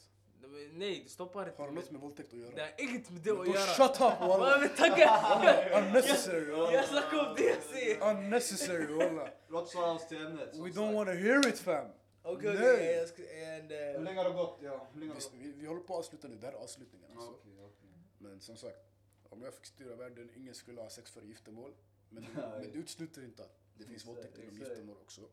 [0.74, 1.62] Nej det stoppar inte.
[1.62, 2.62] Har det något med våldtäkt att Det göra?
[2.62, 3.66] har inget med det Men att Då göra.
[3.66, 4.58] shut up walla!
[4.60, 5.80] men tacka!
[5.88, 6.84] Unnecessary Jag walla!
[6.84, 8.10] snackar om det jag säger.
[8.16, 9.30] Unnecessary walla!
[9.48, 10.50] Låt oss hålla oss till ämnet.
[10.56, 11.86] We don't wanna hear it fam!
[12.24, 13.22] Okej jag ska...
[13.22, 14.60] And, Hur länge har det gått?
[14.62, 15.56] Ja, hur länge har det Vi, gått?
[15.56, 17.32] vi, vi håller på att avsluta nu, det här är avslutningen alltså.
[17.32, 17.90] Okej, okej.
[18.18, 18.90] Men som sagt,
[19.30, 21.74] om jag fick styra världen, ingen skulle ha sex före giftermål.
[22.10, 25.30] Men, men det utesluter inte att det finns Exakt, våldtäkt inom giftermål också.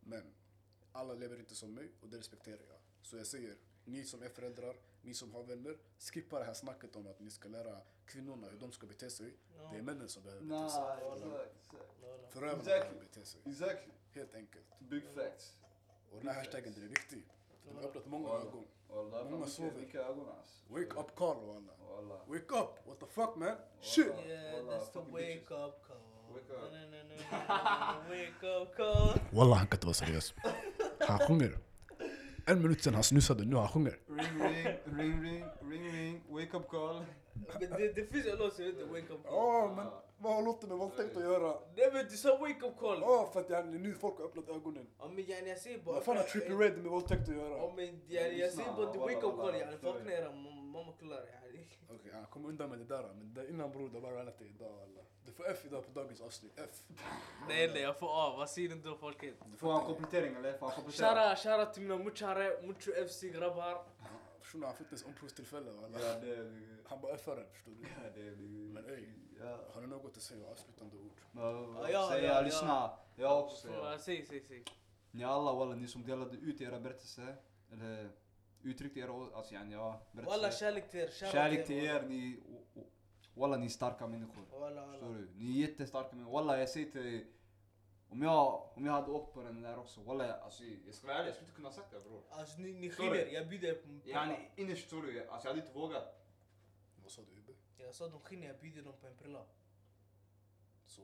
[0.00, 0.34] Men
[0.92, 2.78] alla lever inte som mig och det respekterar jag.
[3.02, 6.96] Så jag säger, ni som är föräldrar, ni som har vänner, skippa det här snacket
[6.96, 9.34] om att ni ska lära kvinnorna hur de ska bete sig.
[9.56, 9.70] Ja.
[9.72, 10.80] Det är männen som behöver bete sig.
[12.30, 13.40] Förövarna behöver bete sig.
[13.44, 13.92] Exactly.
[14.10, 14.66] Helt enkelt.
[14.78, 15.56] Big facts.
[16.10, 17.22] Och den här hashtaggen den är viktig.
[17.66, 18.40] Den har öppnat många Ja.
[18.40, 18.64] ögon.
[18.88, 19.70] Wallah, Många fan, sover.
[19.70, 20.56] vilka- Vilka ögon alltså.
[20.68, 21.72] Wake up call walla.
[21.90, 22.18] Wallah.
[22.28, 22.78] Wake up!
[22.86, 23.56] What the fuck man?
[23.80, 24.06] Shit!
[24.06, 25.66] Yeah, Wallah, that's the fucking wake bitches.
[25.66, 25.82] up
[36.70, 37.04] call.
[37.36, 37.60] En.
[37.60, 39.34] Men det, det finns en låt som heter Wake Up Call.
[39.34, 39.86] Ja men
[40.18, 41.54] vad har låten med våldtäkt att göra?
[41.76, 43.00] Nej men du sa Wake Up Call!
[43.00, 44.86] Ja för att yani, nu folk har öppnat ögonen.
[44.98, 45.94] Ja men yani jag säger bara...
[45.94, 47.72] Vad fan har Trippie Red med våldtäkt att Ja göra?
[47.76, 49.76] men yani jag säger bara Wake Up Call yani.
[49.82, 51.68] Vakna era mam- mammakullar yani.
[51.90, 54.68] Okej han kom undan med det där men det innan bror det var reality idag
[54.72, 55.00] alla.
[55.26, 56.82] Du får F idag på dagens avsnitt, F.
[57.48, 59.34] Nej nej jag får A, vad säger du då folket?
[59.58, 60.58] Får han komplettering eller?
[60.58, 61.06] Får han komplettera?
[61.14, 63.84] Shara, shara till mina muchare, mucho FC grabbar.
[64.46, 66.00] Shunon han fick inte ens omprovstillfälle walla.
[66.00, 67.82] Ja det är Han bara F-are den förstår du.
[68.04, 69.04] Ja det är Men ey,
[69.40, 69.58] Ja.
[69.74, 70.50] har ni något att säga?
[70.50, 71.20] Avslutande ord?
[71.32, 72.40] Ja, ja, ja, jag, ja.
[72.40, 72.90] lyssna.
[73.16, 73.98] Jag också Så, säger.
[73.98, 74.64] Säg, säg, säg.
[75.10, 77.36] Ni alla walla, ni som delade ut era berättelser.
[77.72, 78.10] Eller
[78.62, 80.50] uttryckte era alltså yani ja, Walla berättelser.
[80.50, 81.06] kärlek till er.
[81.08, 82.00] shoutout Kärlek till walla.
[82.00, 82.40] er, ni...
[83.34, 84.42] Walla ni är starka människor.
[84.60, 85.18] Walla Förstår walla.
[85.18, 85.28] du?
[85.34, 86.32] Ni är jättestarka människor.
[86.32, 87.26] Walla jag säger till.
[88.08, 91.16] Om jag, om jag hade åkt på den där också, walla alltså jag ska vara
[91.18, 92.22] ärlig, jag skulle inte kunna ha sagt det bror.
[92.30, 95.66] Alltså ni, ni skiner, jag bjuder er på Yani innerst förstår du, alltså jag hade
[95.66, 96.26] inte vågat.
[97.02, 97.52] Vad sa du Ibbe?
[97.78, 99.44] Jag sa de skiner, jag bjuder dem på en prilla.
[100.86, 101.02] Så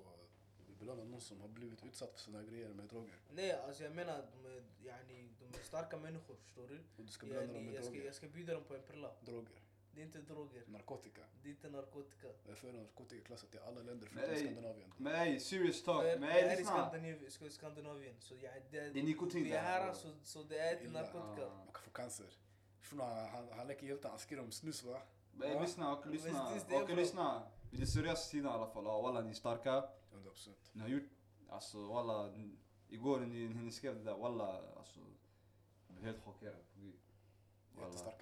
[0.66, 3.14] vi belönar någon som har blivit utsatt för här grejer med droger.
[3.30, 6.78] Nej alltså jag menar de är, yani, de är starka människor förstår du?
[6.96, 8.07] Och du ska belöna dem med jag, ska, droger.
[8.07, 9.11] jag ska bjuda dem på en prilla.
[9.20, 9.62] Droger.
[9.95, 11.20] Det är inte droger, Narkotika.
[11.43, 12.28] det är inte narkotika.
[12.47, 14.93] Därför är narkotikaklassat i alla länder förutom Skandinavien.
[14.97, 16.03] Men ey, serious talk.
[16.03, 16.64] För Men det är i.
[16.64, 19.95] Skandinavien, ska- Skandinavien så ja, det, Det är nikotin är här bro.
[19.95, 21.47] så, så det är inte narkotika.
[21.47, 21.55] Ah.
[21.57, 22.26] Man kan få cancer.
[22.82, 25.03] Shunon han, han, han leker hjälte, han skriver om snus va?
[25.40, 25.61] Ja.
[25.61, 26.51] lyssna, okej lyssna.
[26.68, 27.43] det Okej lyssna.
[27.70, 28.84] Vid den seriösa sidan i alla fall.
[28.84, 29.70] Ja, walla ni är starka.
[30.12, 30.49] 100%.
[30.72, 31.11] Ni har gjort,
[31.49, 32.32] alltså walla.
[32.88, 35.01] Igår när ni, ni skrev det där, walla alltså.
[35.86, 36.57] Jag blev helt chockerad.
[37.78, 38.22] Jättestarka.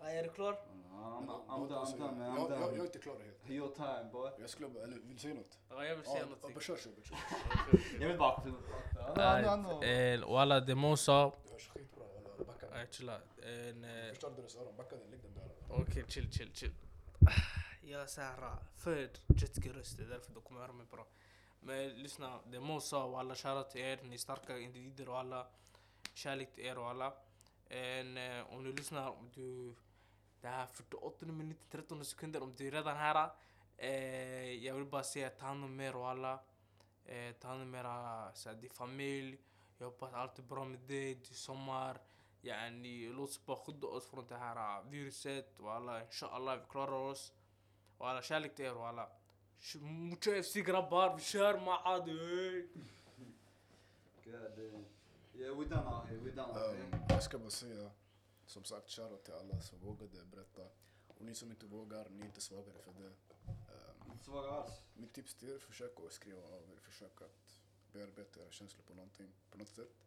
[0.00, 0.52] Ja, är du klar?
[0.92, 2.74] Walla, I'm, I'm, done, I'm jag?
[2.78, 3.50] Är inte klar helt.
[3.50, 4.30] Your time boy.
[4.38, 5.58] Jag skulle bara, eller vill du säga något?
[5.68, 6.54] Ja, jag vill säga Ja, någonting.
[6.54, 7.16] bara kör, kör, kör.
[8.00, 9.84] Jag vill bara...
[9.84, 11.32] Eh, Walla det Mo sa...
[11.46, 12.44] Du hörs skitbra walla.
[12.44, 13.14] Backa chilla.
[13.14, 15.50] Eh, Förstör deras öron, backa den, lägg den där.
[15.70, 16.74] Okej, chill, chill, chill.
[17.82, 21.06] Jag är såhär född jetski-röst, det är därför du kommer höra mig bra.
[21.60, 25.18] Men lyssna, det Mo sa och alla shoutout till er, ni är starka individer och
[25.18, 25.46] alla.
[26.14, 27.12] Kärlek till er och alla.
[27.72, 29.74] En, uh, om du lyssnar, om du...
[30.40, 33.30] Det här 48 minuten 13 sekunder, om du är redan här.
[33.76, 36.40] Eh, jag vill bara säga ta hand om er och alla.
[37.04, 39.38] Eh, ta hand om era, så här, din familj.
[39.78, 42.00] Jag hoppas allt är bra med dig, Det är sommar.
[42.42, 45.60] Yani, låt oss bara skydda oss från det här eh, viruset.
[45.60, 47.32] Och alla, inshallah, vi klarar oss.
[47.98, 49.08] Och alla, kärlek till er och alla.
[49.80, 52.08] Mucho FC grabbar, vi kör Maad!
[55.42, 56.86] Yeah, we done out here, we done out here.
[56.92, 57.90] Um, jag ska bara säga,
[58.46, 60.62] som sagt, shoutout till alla som vågade berätta.
[61.08, 63.12] Och ni som inte vågar, ni är inte svagare för det.
[63.46, 64.72] Um, Inte svaga alls.
[64.94, 67.60] mitt tips till er, försök att skriva av er, försök att
[67.92, 70.06] bearbeta era känslor på, någonting, på något sätt.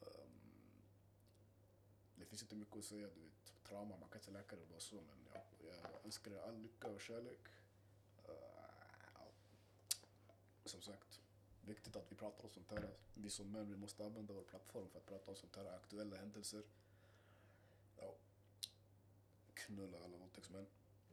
[0.00, 0.30] Um,
[2.14, 4.80] det finns inte mycket att säga, du vet, trauma, man kan inte läka det bara
[4.80, 7.48] så, men jag, jag önskar er all lycka och kärlek.
[8.28, 8.34] Uh,
[9.14, 9.30] ja.
[10.64, 11.20] som sagt,
[11.68, 12.90] viktigt att vi pratar om sånt här.
[13.14, 16.16] Vi som män, vi måste använda vår plattform för att prata om sånt här aktuella
[16.16, 16.62] händelser.
[17.96, 18.14] Ja.
[19.54, 20.66] Knulla alla våldtäktsmän.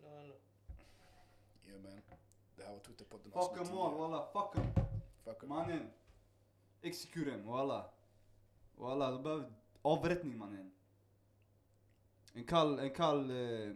[0.04, 2.02] Yeah man.
[2.56, 3.98] Det här var Twitterpodden Fuck em all 10.
[4.00, 4.86] walla, fuck em.
[5.24, 5.50] Fuck 'em.
[5.50, 5.92] Mannen.
[6.82, 7.90] Execute em walla.
[8.76, 10.72] Walla, du behöver avrättning mannen.
[12.34, 13.76] En kall, en kall eh,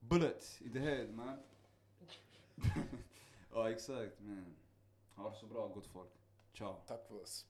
[0.00, 1.38] bullet i the head man.
[3.52, 4.56] ja exakt man.
[5.16, 6.12] Ha det så bra gott folk.
[6.52, 6.74] Ciao.
[6.86, 7.46] Tack för oss.